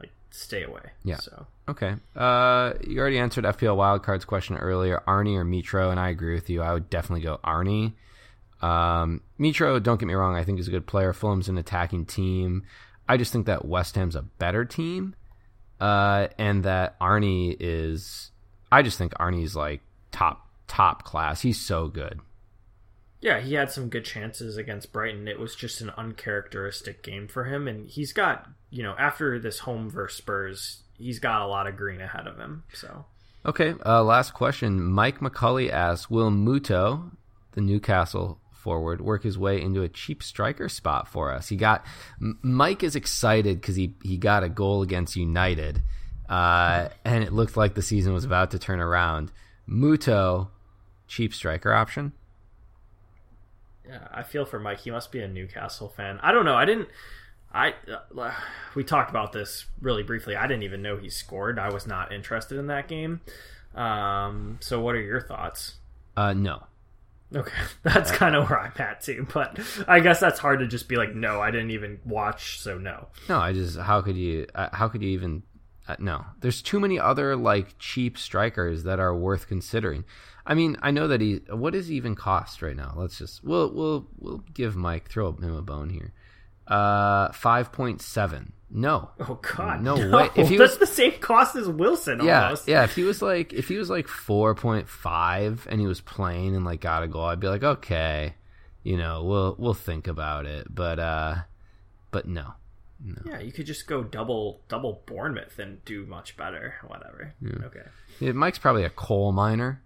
[0.00, 0.92] Like, stay away.
[1.04, 1.16] Yeah.
[1.16, 1.94] So Okay.
[2.14, 5.02] Uh, you already answered FPL wildcards question earlier.
[5.06, 6.62] Arnie or Mitro, and I agree with you.
[6.62, 7.94] I would definitely go Arnie.
[8.62, 11.12] Um, Mitro, don't get me wrong, I think is a good player.
[11.12, 12.62] Fulham's an attacking team.
[13.08, 15.14] I just think that West Ham's a better team,
[15.80, 18.30] uh, and that Arnie is.
[18.70, 21.40] I just think Arnie's like top top class.
[21.40, 22.20] He's so good.
[23.26, 25.26] Yeah, he had some good chances against Brighton.
[25.26, 29.58] It was just an uncharacteristic game for him, and he's got you know after this
[29.58, 32.62] home versus Spurs, he's got a lot of green ahead of him.
[32.72, 33.04] So
[33.44, 34.80] Okay, uh, last question.
[34.80, 37.10] Mike McCully asks, "Will Muto,
[37.52, 41.84] the Newcastle forward, work his way into a cheap striker spot for us?" He got
[42.20, 45.82] Mike is excited because he he got a goal against United,
[46.28, 49.32] uh, and it looked like the season was about to turn around.
[49.68, 50.50] Muto,
[51.08, 52.12] cheap striker option.
[53.88, 54.80] Yeah, I feel for Mike.
[54.80, 56.18] He must be a Newcastle fan.
[56.22, 56.56] I don't know.
[56.56, 56.88] I didn't.
[57.52, 57.74] I
[58.16, 58.32] uh,
[58.74, 60.36] we talked about this really briefly.
[60.36, 61.58] I didn't even know he scored.
[61.58, 63.20] I was not interested in that game.
[63.74, 65.76] Um, so, what are your thoughts?
[66.16, 66.64] Uh, no,
[67.34, 69.26] Okay, that's kind of where I'm at too.
[69.32, 69.58] But
[69.88, 73.08] I guess that's hard to just be like, no, I didn't even watch, so no.
[73.28, 73.38] no.
[73.38, 75.42] I just how could you uh, how could you even
[75.88, 76.24] uh, no?
[76.40, 80.04] There's too many other like cheap strikers that are worth considering.
[80.46, 81.40] I mean, I know that he.
[81.50, 82.92] What does he even cost right now?
[82.96, 86.12] Let's just we'll we'll we'll give Mike throw him a bone here.
[86.66, 88.52] Uh, five point seven.
[88.70, 89.10] No.
[89.20, 90.28] Oh God, No way.
[90.34, 92.20] If he that's was- the same cost as Wilson.
[92.24, 92.66] Yeah, Almost.
[92.68, 92.84] yeah.
[92.84, 96.54] If he was like if he was like four point five and he was playing
[96.56, 98.34] and like got a goal, I'd be like, okay,
[98.82, 100.66] you know, we'll we'll think about it.
[100.74, 101.34] But uh,
[102.10, 102.54] but no,
[103.24, 106.74] Yeah, you could just go double double Bournemouth and do much better.
[106.86, 107.34] Whatever.
[107.44, 107.82] Okay.
[108.18, 109.82] Yeah, Mike's probably a coal miner.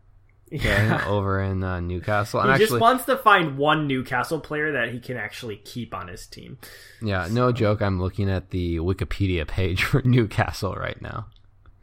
[0.52, 2.42] Okay, over in uh, Newcastle.
[2.42, 5.94] He I'm just actually, wants to find one Newcastle player that he can actually keep
[5.94, 6.58] on his team.
[7.00, 7.80] yeah, no joke.
[7.80, 11.26] I'm looking at the Wikipedia page for Newcastle right now.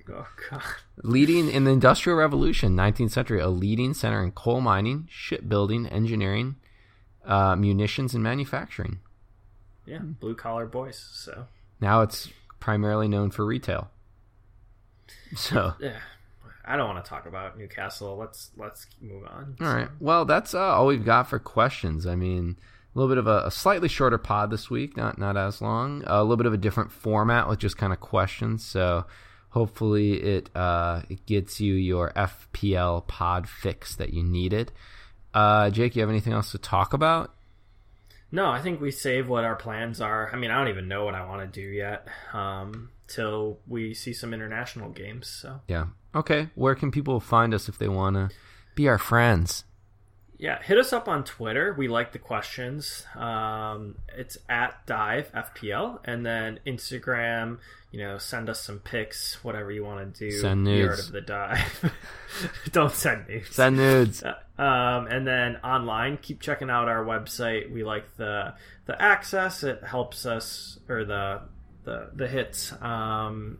[0.09, 0.61] Oh God.
[1.03, 6.55] Leading in the Industrial Revolution, 19th century, a leading center in coal mining, shipbuilding, engineering,
[7.25, 8.99] uh, munitions, and manufacturing.
[9.85, 10.97] Yeah, blue collar boys.
[11.13, 11.45] So
[11.79, 13.89] Now it's primarily known for retail.
[15.35, 15.99] So yeah,
[16.67, 18.17] I don't want to talk about Newcastle.
[18.17, 19.55] Let's let's move on.
[19.61, 19.89] All right.
[19.99, 22.05] Well, that's uh, all we've got for questions.
[22.05, 22.57] I mean,
[22.93, 26.03] a little bit of a, a, slightly shorter pod this week, not not as long.
[26.05, 28.65] a little bit of a different format with just kind of questions.
[28.65, 29.05] So
[29.49, 34.71] hopefully it uh, it gets you your FPL pod fix that you needed.
[35.33, 37.33] Uh, Jake, you have anything else to talk about?
[38.31, 40.29] No, I think we save what our plans are.
[40.33, 43.93] I mean, I don't even know what I want to do yet um, till we
[43.93, 45.27] see some international games.
[45.27, 45.85] So yeah,
[46.17, 46.49] okay.
[46.55, 48.29] Where can people find us if they want to
[48.75, 49.63] be our friends?
[50.39, 51.73] Yeah, hit us up on Twitter.
[51.75, 53.05] We like the questions.
[53.15, 57.57] Um, it's at Dive FPL, and then Instagram.
[57.91, 60.31] You know, send us some pics, whatever you want to do.
[60.31, 61.07] Send nudes.
[61.07, 61.91] of the dive.
[62.71, 63.55] Don't send nudes.
[63.55, 64.23] Send nudes.
[64.23, 67.71] Um, and then online, keep checking out our website.
[67.71, 68.53] We like the
[68.85, 69.63] the access.
[69.63, 71.41] It helps us, or the
[71.83, 72.73] the the hits.
[72.79, 73.57] Um,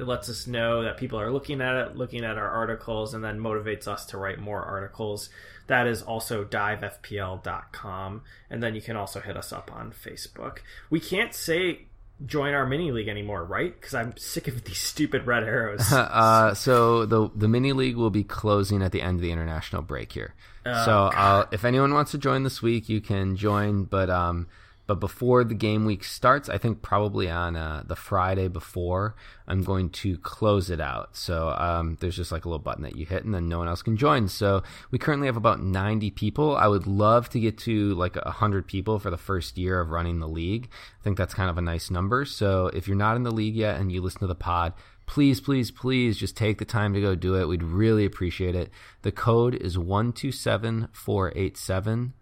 [0.00, 3.22] it lets us know that people are looking at it, looking at our articles, and
[3.22, 5.28] then motivates us to write more articles.
[5.66, 8.22] That is also divefpl.com.
[8.48, 10.58] And then you can also hit us up on Facebook.
[10.88, 11.86] We can't say
[12.26, 13.78] join our mini league anymore, right?
[13.78, 15.80] Because I'm sick of these stupid red arrows.
[15.92, 19.82] uh, so the the mini league will be closing at the end of the international
[19.82, 20.34] break here.
[20.66, 23.84] Oh, so uh, if anyone wants to join this week, you can join.
[23.84, 24.48] But um,
[24.90, 29.14] but before the game week starts, I think probably on uh, the Friday before,
[29.46, 31.16] I'm going to close it out.
[31.16, 33.68] So um, there's just like a little button that you hit, and then no one
[33.68, 34.26] else can join.
[34.26, 36.56] So we currently have about 90 people.
[36.56, 40.18] I would love to get to like 100 people for the first year of running
[40.18, 40.68] the league.
[41.00, 42.24] I think that's kind of a nice number.
[42.24, 44.72] So if you're not in the league yet and you listen to the pod,
[45.06, 47.46] please, please, please just take the time to go do it.
[47.46, 48.72] We'd really appreciate it.
[49.02, 52.14] The code is 127487.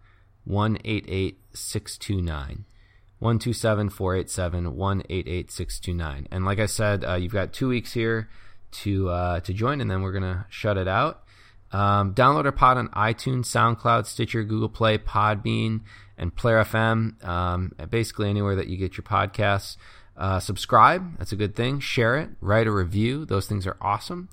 [0.49, 2.65] 188629.
[3.19, 6.27] 127 487 188629.
[6.31, 8.29] And like I said, uh, you've got two weeks here
[8.71, 11.23] to uh, to join, and then we're going to shut it out.
[11.71, 15.81] Um, download our pod on iTunes, SoundCloud, Stitcher, Google Play, Podbean,
[16.17, 17.23] and Player FM.
[17.23, 19.77] Um, basically, anywhere that you get your podcasts.
[20.17, 21.79] Uh, subscribe, that's a good thing.
[21.79, 23.25] Share it, write a review.
[23.25, 24.27] Those things are awesome.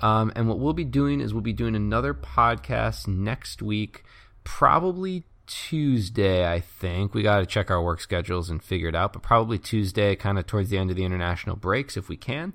[0.00, 4.02] Um, and what we'll be doing is we'll be doing another podcast next week,
[4.42, 7.14] probably Tuesday, I think.
[7.14, 10.38] We got to check our work schedules and figure it out, but probably Tuesday, kind
[10.38, 12.52] of towards the end of the international breaks, if we can.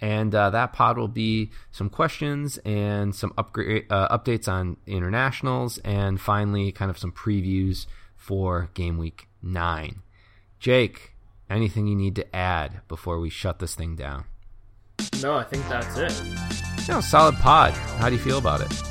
[0.00, 5.78] And uh, that pod will be some questions and some upgrade uh, updates on internationals,
[5.78, 7.86] and finally, kind of some previews
[8.16, 10.02] for game week nine.
[10.58, 11.14] Jake,
[11.50, 14.24] anything you need to add before we shut this thing down?
[15.22, 16.86] No, I think that's it.
[16.88, 17.72] You know, solid pod.
[17.72, 18.89] How do you feel about it?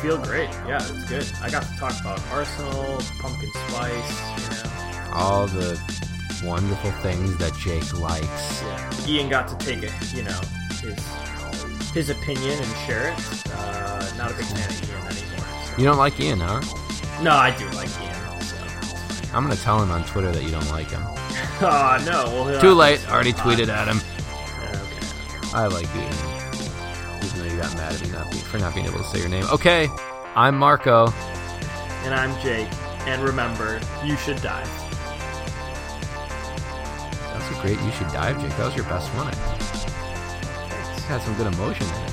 [0.00, 0.48] Feel great.
[0.66, 1.26] Yeah, it's good.
[1.42, 5.10] I got to talk about Arsenal, pumpkin spice, you know.
[5.12, 5.78] All the
[6.42, 8.62] wonderful things that Jake likes.
[8.62, 9.06] Yeah.
[9.06, 10.40] Ian got to take it, you know,
[10.80, 10.98] his
[11.92, 13.52] his opinion and share it.
[13.54, 15.46] Uh, not a big fan of Ian anymore.
[15.66, 15.74] So.
[15.76, 16.60] You don't like Ian, huh?
[17.22, 18.40] No, I do like Ian.
[18.42, 18.56] So.
[19.34, 21.02] I'm gonna tell him on Twitter that you don't like him.
[21.60, 22.24] Uh, no.
[22.46, 23.06] Well, Too late.
[23.10, 23.98] Already tweeted at him.
[23.98, 25.54] Okay.
[25.54, 26.29] I like Ian
[27.38, 29.44] got mad at me not be, for not being able to say your name.
[29.52, 29.88] Okay,
[30.34, 31.12] I'm Marco.
[32.04, 32.68] And I'm Jake.
[33.06, 34.68] And remember, you should dive.
[37.32, 38.56] That's a great You Should Dive, Jake.
[38.56, 40.96] That was your best one, I think.
[40.96, 42.12] It's had some good emotion in it.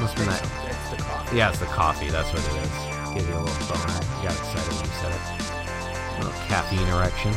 [0.00, 0.42] Must be that.
[0.68, 1.36] It's the coffee.
[1.36, 2.08] Yeah, it's the coffee.
[2.10, 2.70] That's what it is.
[3.14, 3.96] Gave you a little boner.
[4.20, 5.24] You got excited when you said it.
[6.12, 7.32] A little caffeine erection.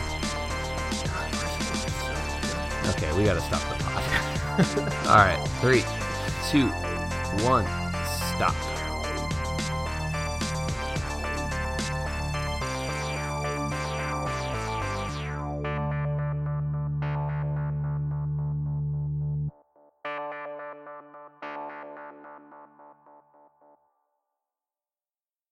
[2.92, 4.36] Okay, we gotta stop the pod.
[4.60, 5.84] All right, three,
[6.50, 6.68] two,
[7.48, 7.66] one,
[8.36, 8.79] stop.